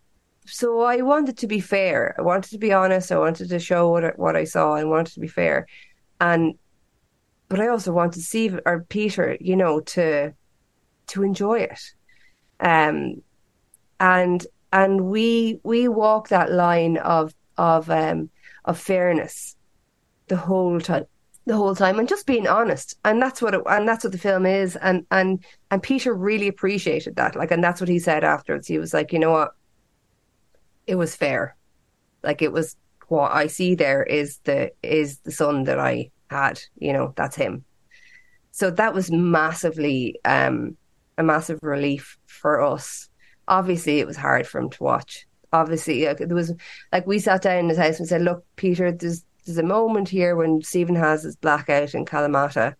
[0.46, 2.14] so I wanted to be fair.
[2.18, 3.12] I wanted to be honest.
[3.12, 4.74] I wanted to show what, what I saw.
[4.74, 5.66] I wanted to be fair.
[6.20, 6.54] And,
[7.48, 10.34] but I also wanted Steve or Peter, you know, to,
[11.08, 11.80] to enjoy it.
[12.60, 13.22] Um,
[14.04, 18.28] and and we we walk that line of of um
[18.66, 19.56] of fairness
[20.28, 21.06] the whole time
[21.46, 22.96] the whole time and just being honest.
[23.04, 24.76] And that's what it, and that's what the film is.
[24.76, 27.36] And and and Peter really appreciated that.
[27.36, 28.66] Like and that's what he said afterwards.
[28.66, 29.52] He was like you know what?
[30.86, 31.56] It was fair.
[32.22, 32.76] Like it was
[33.08, 36.60] what I see there is the is the son that I had.
[36.78, 37.64] You know that's him.
[38.50, 40.76] So that was massively um
[41.16, 43.08] a massive relief for us
[43.48, 45.26] obviously it was hard for him to watch.
[45.52, 46.52] Obviously, like, there was
[46.92, 50.08] like we sat down in his house and said, "Look, Peter, there's there's a moment
[50.08, 52.74] here when Stephen has his blackout in Kalamata."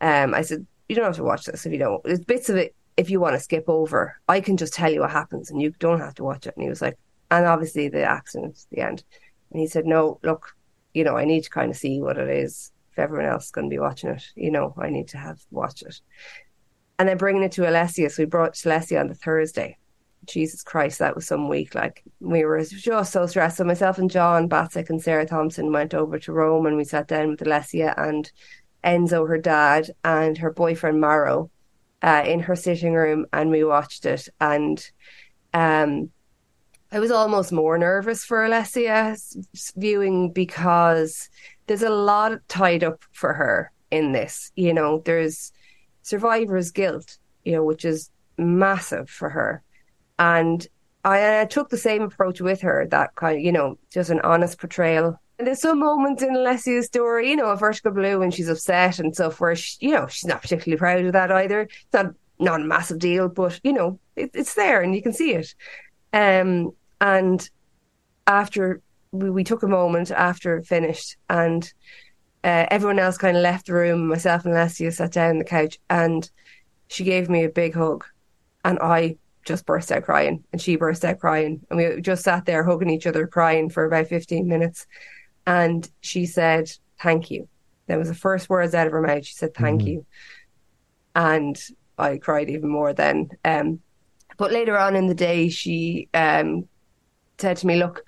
[0.00, 2.02] Um, I said, "You don't have to watch this if you don't.
[2.02, 4.16] There's bits of it if you want to skip over.
[4.28, 6.62] I can just tell you what happens, and you don't have to watch it." And
[6.62, 6.98] he was like,
[7.30, 9.04] "And obviously the accident, the end."
[9.52, 10.56] And he said, "No, look,
[10.94, 12.72] you know, I need to kind of see what it is.
[12.92, 15.40] If everyone else is going to be watching it, you know, I need to have
[15.52, 16.00] watch it."
[16.98, 19.78] And then bringing it to Alessia, so we brought Alessia on the Thursday
[20.28, 21.74] Jesus Christ, that was some week.
[21.74, 23.56] Like we were just so stressed.
[23.56, 27.08] So myself and John Battsek and Sarah Thompson went over to Rome and we sat
[27.08, 28.30] down with Alessia and
[28.84, 31.50] Enzo, her dad, and her boyfriend Maro
[32.02, 34.28] uh, in her sitting room, and we watched it.
[34.40, 34.84] And
[35.52, 36.10] um,
[36.92, 41.28] I was almost more nervous for Alessia's viewing because
[41.66, 44.52] there's a lot tied up for her in this.
[44.56, 45.52] You know, there's
[46.02, 49.62] survivor's guilt, you know, which is massive for her
[50.18, 50.66] and
[51.04, 54.20] I, I took the same approach with her, that kind of, you know, just an
[54.20, 55.20] honest portrayal.
[55.38, 58.98] And there's some moments in Alessia's story, you know, of Vertical Blue when she's upset
[58.98, 61.62] and stuff where, she, you know, she's not particularly proud of that either.
[61.62, 65.12] It's not, not a massive deal, but, you know, it, it's there and you can
[65.12, 65.54] see it.
[66.12, 67.48] Um, and
[68.26, 71.72] after we, we took a moment after it finished and
[72.42, 75.44] uh, everyone else kind of left the room, myself and Alessia sat down on the
[75.44, 76.28] couch and
[76.88, 78.04] she gave me a big hug
[78.64, 79.16] and I
[79.48, 82.90] just burst out crying and she burst out crying and we just sat there hugging
[82.90, 84.86] each other crying for about 15 minutes
[85.46, 86.70] and she said
[87.00, 87.48] thank you
[87.86, 89.88] that was the first words out of her mouth she said thank mm-hmm.
[89.88, 90.06] you
[91.14, 91.58] and
[91.98, 93.80] i cried even more then um,
[94.36, 96.68] but later on in the day she um,
[97.38, 98.04] said to me look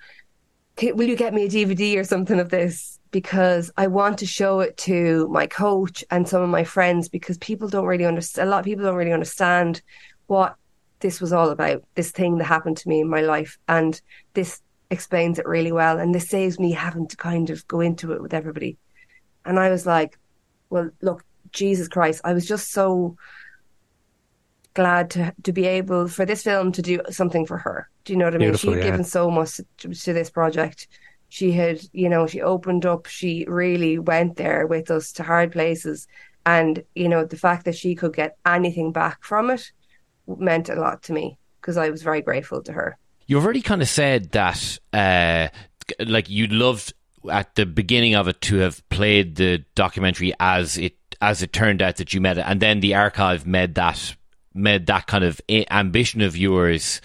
[0.81, 4.61] will you get me a dvd or something of this because I want to show
[4.61, 8.47] it to my coach and some of my friends because people don't really understand.
[8.47, 9.81] A lot of people don't really understand
[10.27, 10.55] what
[11.01, 13.57] this was all about this thing that happened to me in my life.
[13.67, 13.99] And
[14.33, 15.99] this explains it really well.
[15.99, 18.77] And this saves me having to kind of go into it with everybody.
[19.45, 20.17] And I was like,
[20.69, 23.17] well, look, Jesus Christ, I was just so
[24.73, 27.89] glad to to be able for this film to do something for her.
[28.05, 28.55] Do you know what I mean?
[28.55, 28.83] She'd yeah.
[28.83, 30.87] given so much to, to, this project.
[31.29, 33.05] She had, you know, she opened up.
[33.05, 36.07] She really went there with us to hard places,
[36.45, 39.71] and you know, the fact that she could get anything back from it
[40.39, 42.97] meant a lot to me because I was very grateful to her.
[43.27, 45.49] You've already kind of said that, uh,
[45.99, 46.93] like you'd loved
[47.31, 51.83] at the beginning of it to have played the documentary as it as it turned
[51.83, 54.15] out that you met it, and then the archive made that
[54.53, 56.99] made that kind of ambition of yours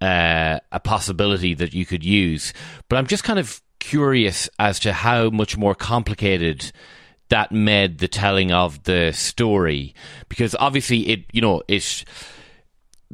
[0.00, 2.52] uh, a possibility that you could use.
[2.88, 6.72] But I'm just kind of curious as to how much more complicated
[7.28, 9.94] that made the telling of the story
[10.28, 12.04] because obviously it you know it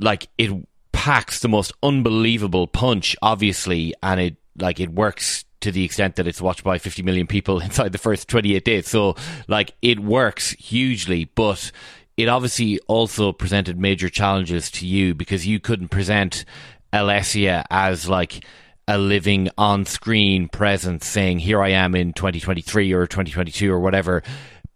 [0.00, 0.50] like it
[0.92, 6.26] packs the most unbelievable punch, obviously, and it like it works to the extent that
[6.26, 8.88] it's watched by 50 million people inside the first 28 days.
[8.88, 11.70] So, like, it works hugely, but
[12.16, 16.44] it obviously also presented major challenges to you because you couldn't present
[16.92, 18.44] Alessia as like
[18.88, 24.22] a living on screen presence saying, Here I am in 2023 or 2022 or whatever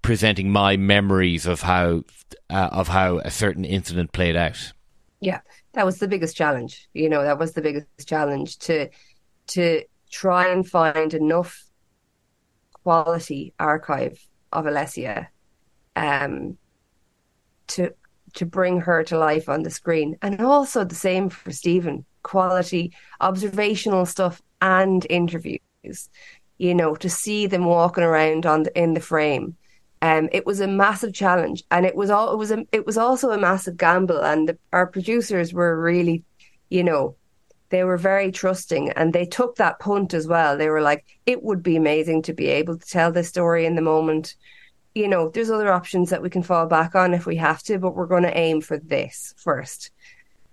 [0.05, 2.05] presenting my memories of how
[2.51, 4.73] uh, of how a certain incident played out.
[5.25, 5.41] Yeah,
[5.73, 6.87] that was the biggest challenge.
[6.93, 8.91] You know, that was the biggest challenge to
[9.49, 11.65] to try and find enough
[12.83, 14.21] quality archive
[14.53, 15.29] of Alessia
[15.97, 16.59] um,
[17.69, 17.95] to
[18.35, 22.05] to bring her to life on the screen, and also the same for Stephen.
[22.23, 26.11] Quality observational stuff and interviews.
[26.59, 29.57] You know, to see them walking around on the, in the frame.
[30.05, 32.99] Um, it was a massive challenge, and it was all it was a, it was
[32.99, 34.21] also a massive gamble.
[34.21, 36.25] And the, our producers were really,
[36.69, 37.17] you know,
[37.71, 40.59] they were very trusting, and they took that punt as well.
[40.59, 43.77] They were like, it would be amazing to be able to tell this story in
[43.77, 44.37] the moment
[44.95, 47.79] you know, there's other options that we can fall back on if we have to,
[47.79, 49.91] but we're going to aim for this first.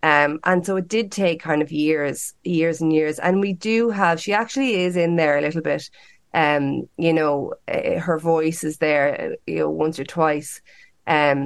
[0.04, 3.20] Um, and so it did take kind of years, years and years.
[3.20, 5.89] And we do have, she actually is in there a little bit.
[6.34, 10.61] Um, you know, uh, her voice is there, you know, once or twice.
[11.07, 11.45] Um,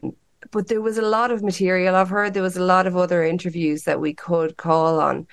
[0.51, 2.29] but there was a lot of material of her.
[2.29, 5.27] There was a lot of other interviews that we could call on.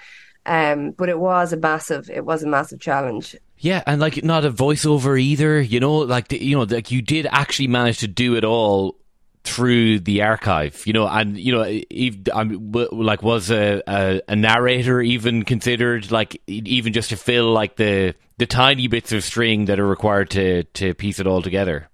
[0.46, 3.36] Um, but it was a massive, it was a massive challenge.
[3.58, 5.60] Yeah, and like not a voiceover either.
[5.60, 8.96] You know, like you know, like you did actually manage to do it all
[9.44, 10.82] through the archive.
[10.86, 16.10] You know, and you know, even, um, like was a, a, a narrator even considered?
[16.10, 20.30] Like even just to fill like the the tiny bits of string that are required
[20.30, 21.88] to to piece it all together.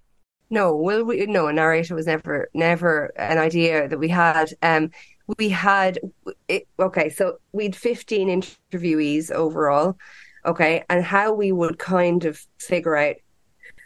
[0.51, 4.53] No, well, we, no, a narrator was never never an idea that we had.
[4.61, 4.91] Um,
[5.37, 5.99] we had
[6.47, 9.95] it, okay, so we had fifteen interviewees overall
[10.45, 13.15] okay, and how we would kind of figure out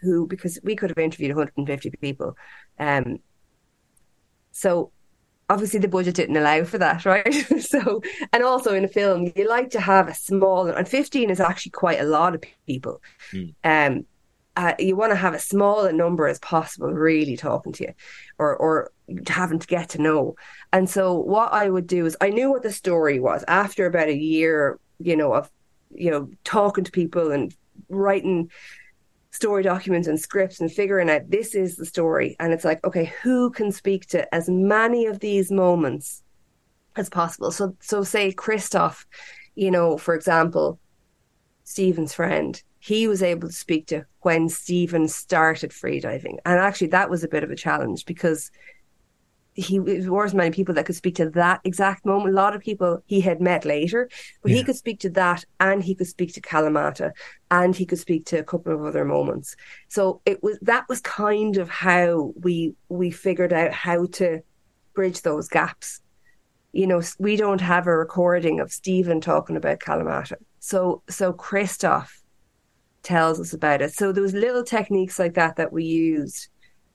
[0.02, 2.38] who, because we could have interviewed 150 people.
[2.80, 3.20] Um,
[4.54, 4.92] so
[5.50, 7.34] obviously the budget didn't allow for that, right?
[7.60, 8.02] so,
[8.32, 11.72] and also in a film, you like to have a small, and 15 is actually
[11.72, 13.02] quite a lot of people.
[13.34, 13.54] Mm.
[13.66, 14.06] Um,
[14.56, 17.94] uh, you want to have as small a number as possible really talking to you
[18.38, 18.92] or or
[19.28, 20.36] having to get to know
[20.72, 24.10] and so what i would do is i knew what the story was after about
[24.10, 25.50] a year you know of
[25.96, 27.56] you know, talking to people and
[27.90, 28.52] writing
[29.34, 32.36] story documents and scripts and figuring out this is the story.
[32.40, 36.22] And it's like, okay, who can speak to as many of these moments
[36.96, 37.50] as possible?
[37.52, 39.08] So, so say Christoph,
[39.56, 40.80] you know, for example,
[41.64, 46.38] Stephen's friend, he was able to speak to when Stephen started freediving.
[46.46, 48.52] And actually, that was a bit of a challenge because
[49.56, 52.34] he wasn't many people that could speak to that exact moment.
[52.34, 54.10] A lot of people he had met later,
[54.42, 54.58] but yeah.
[54.58, 57.12] he could speak to that, and he could speak to Kalamata,
[57.52, 59.56] and he could speak to a couple of other moments.
[59.90, 64.42] So it was that was kind of how we we figured out how to
[64.94, 66.02] bridge those gaps.
[66.72, 72.22] You know, we don't have a recording of Stephen talking about Kalamata, so so Christoph
[73.04, 73.94] tells us about it.
[73.94, 76.48] So there was little techniques like that that we used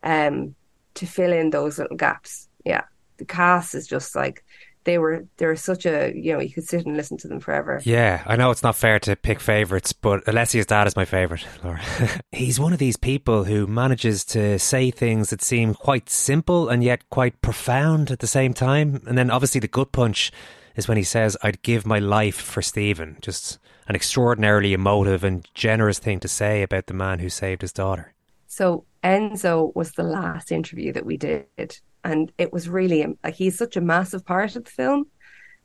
[0.02, 0.54] um,
[0.94, 2.84] to fill in those little gaps yeah,
[3.18, 4.44] the cast is just like
[4.84, 7.40] they were they were such a you know you could sit and listen to them
[7.40, 7.80] forever.
[7.84, 11.44] Yeah, I know it's not fair to pick favorites, but Alessia's dad is my favorite.
[11.64, 11.80] Laura,
[12.32, 16.82] he's one of these people who manages to say things that seem quite simple and
[16.82, 19.02] yet quite profound at the same time.
[19.06, 20.32] And then obviously the gut punch
[20.74, 25.46] is when he says, "I'd give my life for Stephen." Just an extraordinarily emotive and
[25.54, 28.14] generous thing to say about the man who saved his daughter.
[28.46, 33.58] So Enzo was the last interview that we did and it was really like he's
[33.58, 35.06] such a massive part of the film.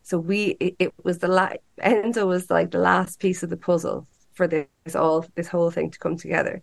[0.01, 3.57] So we it, it was the la- Enzo was like the last piece of the
[3.57, 6.61] puzzle for this all this whole thing to come together.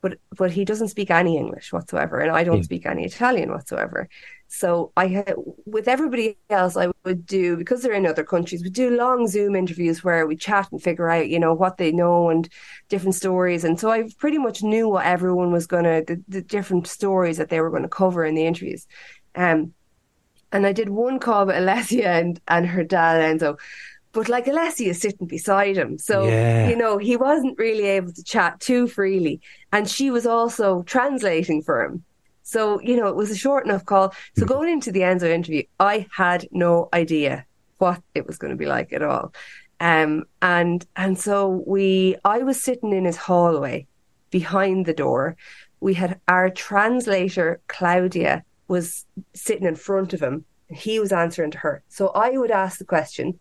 [0.00, 2.64] But but he doesn't speak any English whatsoever, and I don't mm.
[2.64, 4.08] speak any Italian whatsoever.
[4.50, 5.34] So I had,
[5.66, 8.62] with everybody else, I would do because they're in other countries.
[8.62, 11.92] We do long Zoom interviews where we chat and figure out, you know, what they
[11.92, 12.48] know and
[12.88, 13.62] different stories.
[13.64, 17.36] And so I pretty much knew what everyone was going to the, the different stories
[17.36, 18.86] that they were going to cover in the interviews.
[19.34, 19.74] Um,
[20.52, 23.58] and I did one call with Alessia and and her dad Enzo,
[24.12, 26.68] but like Alessia is sitting beside him, so yeah.
[26.68, 29.40] you know he wasn't really able to chat too freely,
[29.72, 32.04] and she was also translating for him.
[32.48, 34.14] So, you know, it was a short enough call.
[34.34, 34.54] So mm-hmm.
[34.54, 37.44] going into the Enzo interview, I had no idea
[37.76, 39.34] what it was going to be like at all.
[39.80, 43.86] Um, and, and so we, I was sitting in his hallway
[44.30, 45.36] behind the door.
[45.80, 50.46] We had our translator, Claudia, was sitting in front of him.
[50.70, 51.82] He was answering to her.
[51.90, 53.38] So I would ask the question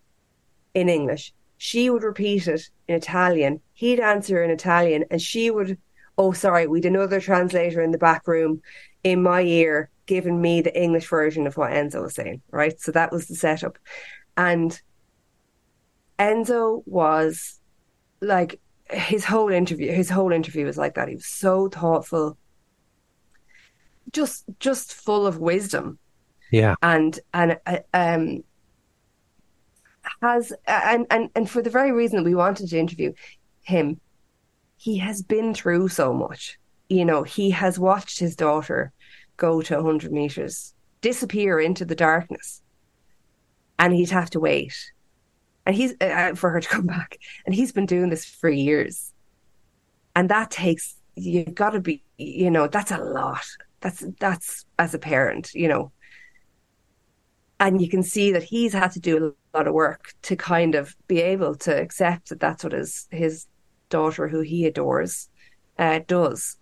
[0.73, 1.33] in English.
[1.57, 3.61] She would repeat it in Italian.
[3.73, 5.77] He'd answer in Italian and she would
[6.17, 8.61] oh, sorry, we'd another translator in the back room
[9.11, 12.79] in my ear giving me the English version of what Enzo was saying, right?
[12.79, 13.77] So that was the setup.
[14.37, 14.79] And
[16.19, 17.59] Enzo was
[18.21, 21.09] like his whole interview, his whole interview was like that.
[21.09, 22.37] He was so thoughtful.
[24.13, 25.99] just just full of wisdom
[26.51, 26.75] Yeah.
[26.81, 28.43] and and uh, um
[30.21, 33.11] has and and and for the very reason that we wanted to interview
[33.63, 33.99] him
[34.77, 36.57] he has been through so much
[36.89, 38.91] you know he has watched his daughter
[39.35, 42.61] go to 100 meters disappear into the darkness
[43.79, 44.91] and he'd have to wait.
[45.65, 47.17] And he's uh, for her to come back.
[47.45, 49.13] And he's been doing this for years.
[50.15, 53.45] And that takes you've got to be you know that's a lot.
[53.81, 55.91] That's that's as a parent you know.
[57.59, 60.75] And you can see that he's had to do a lot of work to kind
[60.75, 63.47] of be able to accept that that's what his his
[63.89, 65.29] daughter who he adores
[65.79, 66.57] uh, does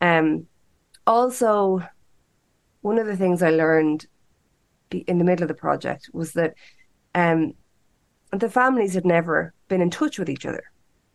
[0.00, 0.46] um
[1.06, 1.82] also
[2.82, 4.06] one of the things i learned
[4.90, 6.54] in the middle of the project was that
[7.14, 7.52] um
[8.32, 10.64] the families had never been in touch with each other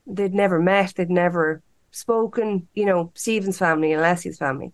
[0.08, 1.62] they'd never met they'd never
[1.92, 4.74] spoken you know stephen's family and leslie's family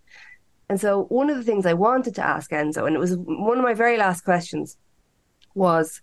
[0.68, 3.58] and so one of the things I wanted to ask Enzo, and it was one
[3.58, 4.76] of my very last questions,
[5.54, 6.02] was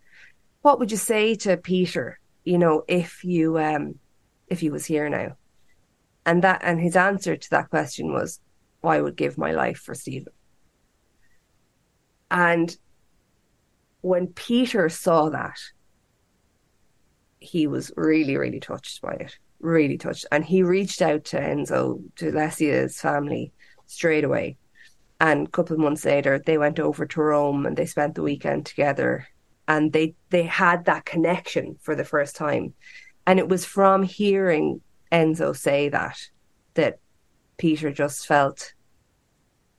[0.62, 4.00] what would you say to Peter, you know, if you um
[4.48, 5.36] if he was here now?
[6.26, 8.40] And that and his answer to that question was,
[8.84, 10.34] I would give my life for Stephen.
[12.30, 12.76] And
[14.02, 15.58] when Peter saw that,
[17.40, 19.38] he was really, really touched by it.
[19.60, 20.26] Really touched.
[20.32, 23.54] And he reached out to Enzo, to Lesia's family
[23.86, 24.58] straight away.
[25.20, 28.24] And a couple of months later, they went over to Rome and they spent the
[28.24, 29.28] weekend together.
[29.68, 32.74] And they they had that connection for the first time.
[33.26, 34.82] And it was from hearing
[35.14, 36.18] Enzo say that
[36.74, 37.00] that
[37.58, 38.74] Peter just felt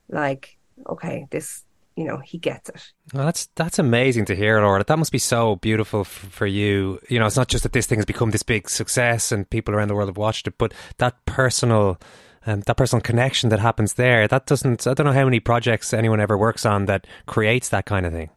[0.09, 0.57] like,
[0.89, 1.65] okay, this,
[1.97, 2.93] you know, he gets it.
[3.13, 4.85] Well, that's that's amazing to hear, Laura.
[4.85, 7.01] That must be so beautiful f- for you.
[7.09, 9.75] You know, it's not just that this thing has become this big success and people
[9.75, 11.99] around the world have watched it, but that personal,
[12.47, 14.29] um, that personal connection that happens there.
[14.29, 14.87] That doesn't.
[14.87, 18.13] I don't know how many projects anyone ever works on that creates that kind of
[18.13, 18.31] thing.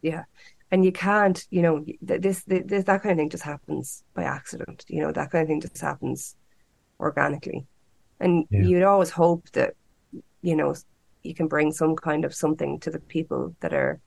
[0.00, 0.24] Yeah.
[0.74, 4.84] And you can't, you know, this, this, that kind of thing just happens by accident.
[4.88, 6.34] You know, that kind of thing just happens
[6.98, 7.64] organically.
[8.18, 8.64] And Yeah.
[8.64, 9.74] you'd always hope that,
[10.42, 10.74] you know,
[11.22, 14.00] you can bring some kind of something to the people that are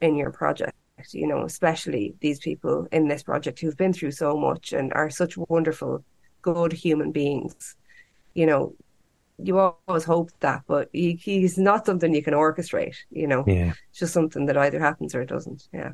[0.00, 0.76] in your project,
[1.10, 5.10] you know, especially these people in this project who've been through so much and are
[5.10, 6.04] such wonderful,
[6.42, 7.74] good human beings.
[8.34, 8.76] You know,
[9.42, 13.44] you always hope that, but he, he's not something you can orchestrate, you know.
[13.46, 13.72] Yeah.
[13.90, 15.68] It's just something that either happens or it doesn't.
[15.72, 15.92] Yeah.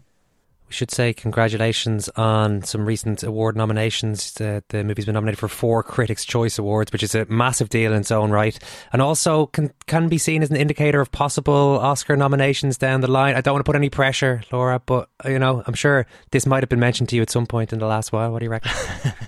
[0.69, 4.35] We should say congratulations on some recent award nominations.
[4.35, 7.93] The, the movie's been nominated for four Critics' Choice Awards, which is a massive deal
[7.93, 8.59] in its own right,
[8.93, 13.11] and also can can be seen as an indicator of possible Oscar nominations down the
[13.11, 13.35] line.
[13.35, 16.63] I don't want to put any pressure, Laura, but you know, I'm sure this might
[16.63, 18.31] have been mentioned to you at some point in the last while.
[18.31, 18.71] What do you reckon?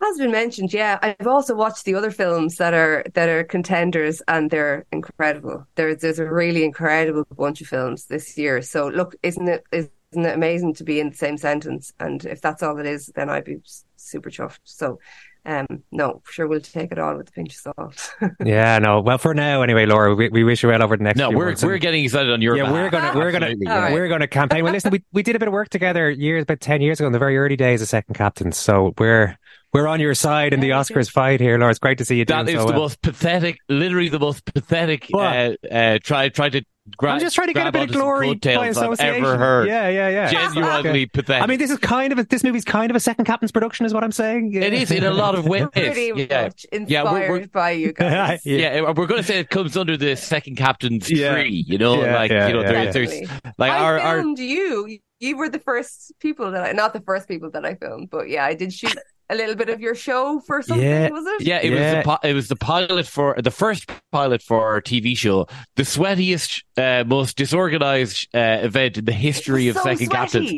[0.00, 0.98] Has been mentioned, yeah.
[1.02, 5.66] I've also watched the other films that are that are contenders, and they're incredible.
[5.74, 8.62] There's there's a really incredible bunch of films this year.
[8.62, 9.90] So look, isn't it isn't
[10.24, 11.92] it amazing to be in the same sentence?
[11.98, 13.58] And if that's all it is, then I'd be
[13.96, 14.60] super chuffed.
[14.64, 15.00] So,
[15.44, 18.14] um, no, sure we'll take it all with a pinch of salt.
[18.44, 19.00] yeah, no.
[19.00, 21.18] Well, for now, anyway, Laura, we, we wish you well over the next.
[21.18, 21.64] No, few we're months.
[21.64, 22.74] we're And- getting excited on your yeah, behalf.
[22.74, 23.78] we're gonna we're gonna yeah.
[23.80, 23.92] right.
[23.92, 24.62] we're gonna campaign.
[24.62, 27.06] Well, listen, we we did a bit of work together years about ten years ago
[27.08, 28.56] in the very early days of Second Captains.
[28.56, 29.36] So we're
[29.72, 31.70] we're on your side in the Oscars fight here, Laura.
[31.70, 32.82] It's great to see you doing That is so the well.
[32.82, 35.08] most pathetic, literally the most pathetic.
[35.12, 36.62] Uh, uh, try try to.
[36.96, 39.22] Gra- I'm just trying to get a bit of glory by coattails I've association.
[39.22, 39.68] ever heard.
[39.68, 40.30] Yeah, yeah, yeah.
[40.30, 41.42] Genuinely pathetic.
[41.42, 43.84] I mean, this is kind of a, this movie's kind of a second captain's production,
[43.84, 44.54] is what I'm saying.
[44.54, 45.66] It is in a lot of ways.
[45.74, 46.44] Pretty yeah.
[46.44, 48.40] much inspired Yeah, we're- we're- by you guys.
[48.46, 51.34] Yeah, yeah, we're going to say it comes under the second captain's Yeah.
[51.34, 51.62] tree.
[51.68, 52.90] You know, Yeah, like yeah, you know, yeah, there, yeah.
[52.92, 53.20] there's
[53.58, 54.98] like I our, our filmed you.
[55.20, 58.30] You were the first people that I, not the first people that I filmed, but
[58.30, 58.96] yeah, I did shoot
[59.30, 61.10] a little bit of your show for something, Yeah.
[61.10, 61.42] was it?
[61.46, 64.80] Yeah, it was the pi- it was the pilot for the first pilot for our
[64.80, 70.06] TV show, the sweatiest, uh, most disorganized uh, event in the history of so Second
[70.06, 70.08] sweaty.
[70.08, 70.50] Captains.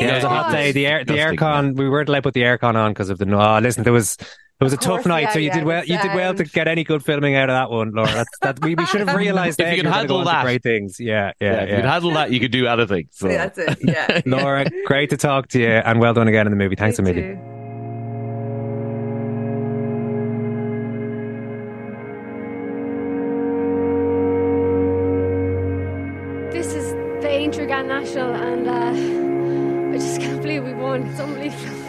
[0.00, 0.72] Yeah, it was a hot day.
[0.72, 1.76] The air, the aircon.
[1.76, 3.26] We weren't allowed to put the aircon on because of the.
[3.34, 4.16] Oh, listen, there was.
[4.60, 5.84] It was a Of tough night, yeah, so you yeah, did well.
[5.84, 8.06] You did well to get any good filming out of that one, Laura.
[8.12, 8.62] That's that.
[8.62, 10.44] We, we should have realised If that you can handle go that.
[10.44, 11.00] great things.
[11.00, 11.90] Yeah, Yeah, yeah, if you yeah.
[11.92, 13.08] handle that, you could do anything.
[13.10, 13.28] So.
[13.28, 13.78] Yeah, that's it.
[13.82, 14.20] Yeah.
[14.24, 16.76] Laura, great to talk to you, and well done again in the movie.
[16.76, 17.34] Thanks a million.
[17.34, 17.53] too.
[27.86, 31.06] National, and uh, I just can't believe we won.
[31.06, 31.82] It's unbelievable.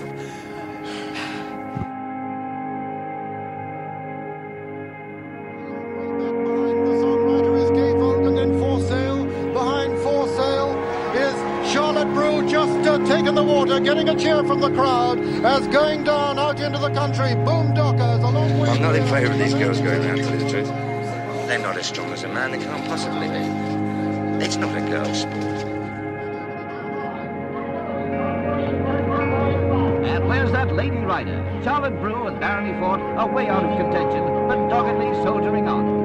[8.25, 10.75] And then foresail, behind foresail
[11.15, 12.73] is Charlotte Brew just
[13.09, 16.89] taking the water, getting a cheer from the crowd as going down out into the
[16.89, 17.35] country.
[17.35, 18.69] Boom Dockers, a long way.
[18.69, 20.67] I'm not in favour of these girls going around, to the truth.
[21.47, 24.43] They're not as strong as a man, they can't possibly be.
[24.43, 25.54] It's not a girl's sport.
[31.15, 31.61] Rider?
[31.63, 35.95] Charlotte Brew and Barony Fort are way out of contention, but doggedly soldiering on.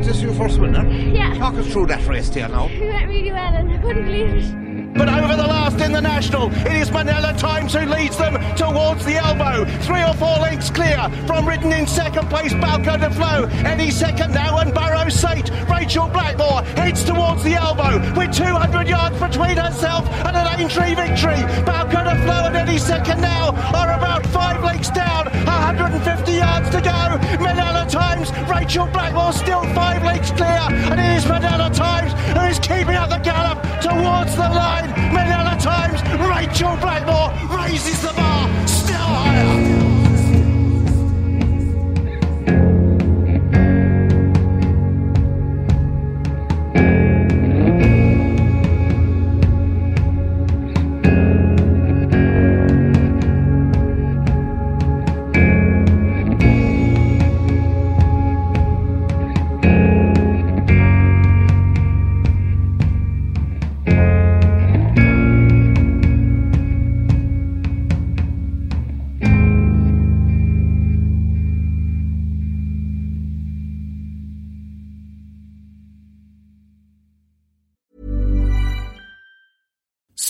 [0.00, 0.88] Is this your first winner?
[0.88, 1.34] Yeah.
[1.34, 2.68] Talk us through that race there now.
[2.72, 4.55] It went really well and I couldn't believe it.
[4.98, 9.04] But over the last in the national, it is Minella Times who leads them towards
[9.04, 9.66] the elbow.
[9.82, 13.52] Three or four lengths clear from written in second place, Balko des Flos.
[13.64, 15.50] Any second now, and Barrow Sate.
[15.68, 21.42] Rachael Blackmore heads towards the elbow with 200 yards between herself and an Aintree victory.
[21.64, 26.80] Balko des Flos and any second now are about five lengths down, 150 yards to
[26.80, 27.18] go.
[27.44, 32.58] Minella Times, Rachael Blackmore still five lengths clear, and it is Minella Times who is
[32.58, 34.88] keeping up the gallop towards the line.
[35.12, 39.65] Minella Times, Rachael Blackmore raises the bar still higher.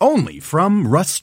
[0.00, 1.22] Only from Rust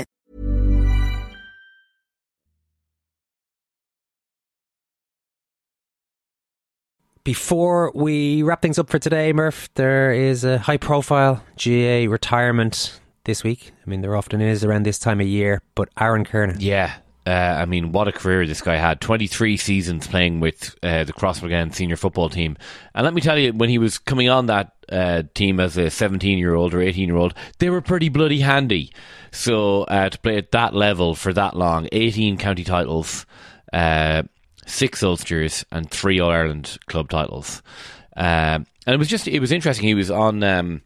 [7.23, 12.99] Before we wrap things up for today, Murph, there is a high profile GA retirement
[13.25, 13.71] this week.
[13.85, 16.57] I mean, there often is around this time of year, but Aaron Kernan.
[16.59, 16.95] Yeah.
[17.27, 18.99] Uh, I mean, what a career this guy had.
[19.01, 22.57] 23 seasons playing with uh, the Crossmaglen senior football team.
[22.95, 25.91] And let me tell you, when he was coming on that uh, team as a
[25.91, 28.91] 17 year old or 18 year old, they were pretty bloody handy.
[29.31, 33.27] So uh, to play at that level for that long, 18 county titles,
[33.71, 34.23] uh,
[34.65, 37.61] six Ulsters, and three All Ireland club titles.
[38.15, 39.87] Um, and it was just, it was interesting.
[39.87, 40.81] He was on um,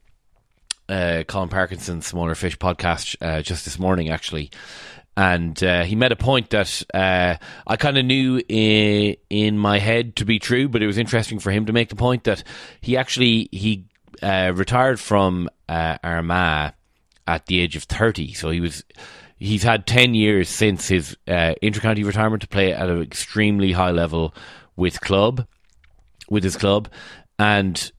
[0.89, 4.51] uh, Colm Parkinson's Smaller Fish podcast uh, just this morning, actually.
[5.17, 9.79] And uh, he made a point that uh, I kind of knew in, in my
[9.79, 12.43] head to be true, but it was interesting for him to make the point that
[12.81, 13.85] he actually he
[14.21, 16.73] uh, retired from uh, Armagh
[17.27, 18.33] at the age of 30.
[18.33, 18.83] So he was
[19.37, 23.91] he's had 10 years since his uh, intercounty retirement to play at an extremely high
[23.91, 24.33] level
[24.75, 25.45] with club
[26.29, 26.89] with his club.
[27.37, 27.91] And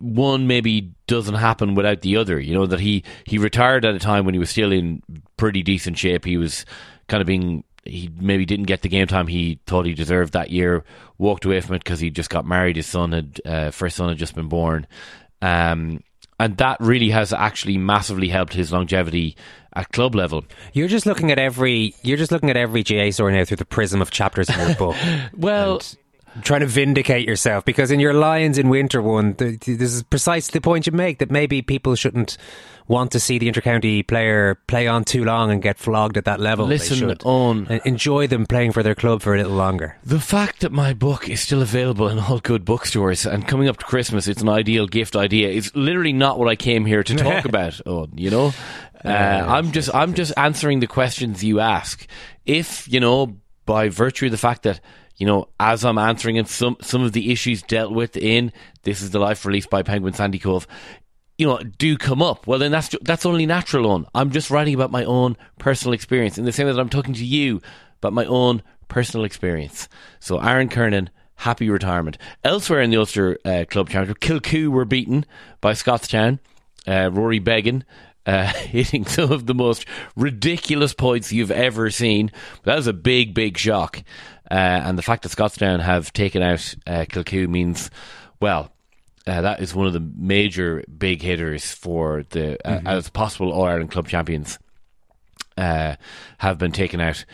[0.00, 4.00] one maybe doesn't happen without the other you know that he he retired at a
[4.00, 5.02] time when he was still in
[5.36, 6.24] pretty decent shape.
[6.24, 6.64] He was
[7.08, 10.50] kind of being he maybe didn't get the game time he thought he deserved that
[10.50, 10.84] year
[11.18, 12.76] walked away from it because he just got married.
[12.76, 14.86] His son had uh, first son had just been born.
[15.40, 16.02] Um,
[16.38, 19.36] and that really has actually massively helped his longevity
[19.76, 20.44] at club level.
[20.72, 23.64] You're just looking at every you're just looking at every GA story now through the
[23.64, 24.96] prism of chapters in your book.
[25.36, 25.80] well,
[26.42, 30.02] trying to vindicate yourself because in your Lions in Winter one, th- th- this is
[30.02, 32.36] precisely the point you make that maybe people shouldn't
[32.88, 36.38] want to see the intercounty player play on too long and get flogged at that
[36.38, 36.66] level.
[36.66, 37.66] Listen on.
[37.84, 39.96] Enjoy them playing for their club for a little longer.
[40.04, 43.78] The fact that my book is still available in all good bookstores and coming up
[43.78, 45.48] to Christmas, it's an ideal gift idea.
[45.48, 47.80] It's literally not what I came here to talk about.
[47.86, 48.52] Oh, you know,
[49.04, 52.06] uh, I'm just I'm just answering the questions you ask.
[52.44, 54.80] If you know, by virtue of the fact that
[55.16, 58.52] you know, as I'm answering and some some of the issues dealt with in
[58.82, 60.66] this is the life released by Penguin Sandycove,
[61.38, 62.46] you know, do come up.
[62.46, 63.90] Well, then that's that's only natural.
[63.90, 66.88] On I'm just writing about my own personal experience in the same way that I'm
[66.88, 67.60] talking to you
[67.98, 69.88] about my own personal experience.
[70.20, 72.18] So Aaron Kernan, happy retirement.
[72.44, 75.24] Elsewhere in the Ulster uh, Club Championship, Kilcoo were beaten
[75.60, 76.40] by Scotstown.
[76.86, 77.84] Uh, Rory Beggan
[78.26, 79.86] uh, hitting some of the most
[80.16, 82.30] ridiculous points you've ever seen.
[82.64, 84.02] That was a big, big shock.
[84.50, 87.04] Uh, and the fact that Scotstown have taken out uh,
[87.48, 87.90] means,
[88.40, 88.70] well,
[89.26, 92.88] uh, that is one of the major big hitters for the uh, Mhm.
[92.88, 94.58] as possible All Ireland club champions
[95.56, 95.96] uh,
[96.38, 97.24] have been taken out.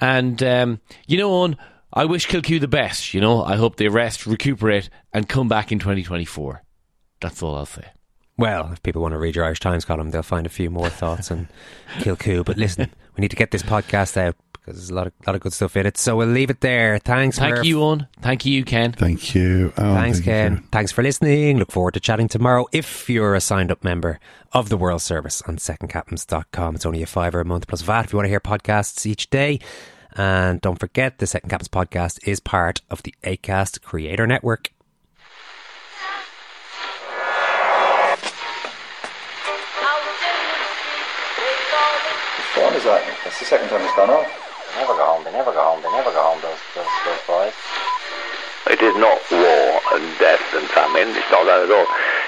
[0.00, 1.56] And um, you know, on
[1.92, 3.12] I wish Kilcoo the best.
[3.14, 6.62] You know, I hope they rest, recuperate, and come back in 2024.
[7.20, 7.86] That's all I'll say.
[8.38, 10.88] Well, if people want to read your Irish Times column, they'll find a few more
[10.88, 11.48] thoughts on
[11.98, 12.44] Kilcoo.
[12.44, 15.34] But listen, we need to get this podcast out because there's a lot of lot
[15.34, 15.96] of good stuff in it.
[15.96, 16.98] So we'll leave it there.
[16.98, 17.66] Thanks, Thank Murph.
[17.66, 18.06] you, Owen.
[18.20, 18.92] Thank you, Ken.
[18.92, 19.72] Thank you.
[19.76, 20.32] Oh, Thanks, thank you.
[20.32, 20.64] Ken.
[20.70, 21.58] Thanks for listening.
[21.58, 24.20] Look forward to chatting tomorrow if you're a signed up member
[24.52, 26.74] of the World Service on secondcaptains.com.
[26.74, 29.30] It's only a fiver a month plus VAT if you want to hear podcasts each
[29.30, 29.60] day.
[30.16, 34.72] And don't forget, the Second Captains podcast is part of the ACAST Creator Network.
[42.36, 43.02] Whose phone is that?
[43.24, 44.39] That's the second time it's gone off.
[44.74, 47.22] They never go home, they never go home, they never go home, those, those, those
[47.26, 47.54] boys.
[48.66, 51.08] It is not war and death and famine.
[51.16, 51.86] It's not that at all.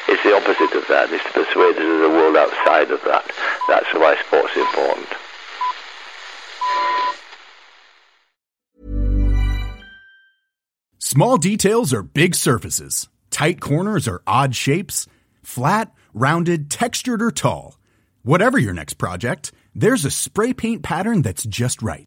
[0.08, 1.12] It's the opposite of that.
[1.12, 3.24] It's to persuade us of the world outside of that.
[3.68, 5.08] That's why sport's important.
[10.98, 13.08] Small details are big surfaces.
[13.30, 15.06] Tight corners are odd shapes.
[15.42, 17.78] Flat, rounded, textured, or tall.
[18.22, 22.06] Whatever your next project, there's a spray paint pattern that's just right.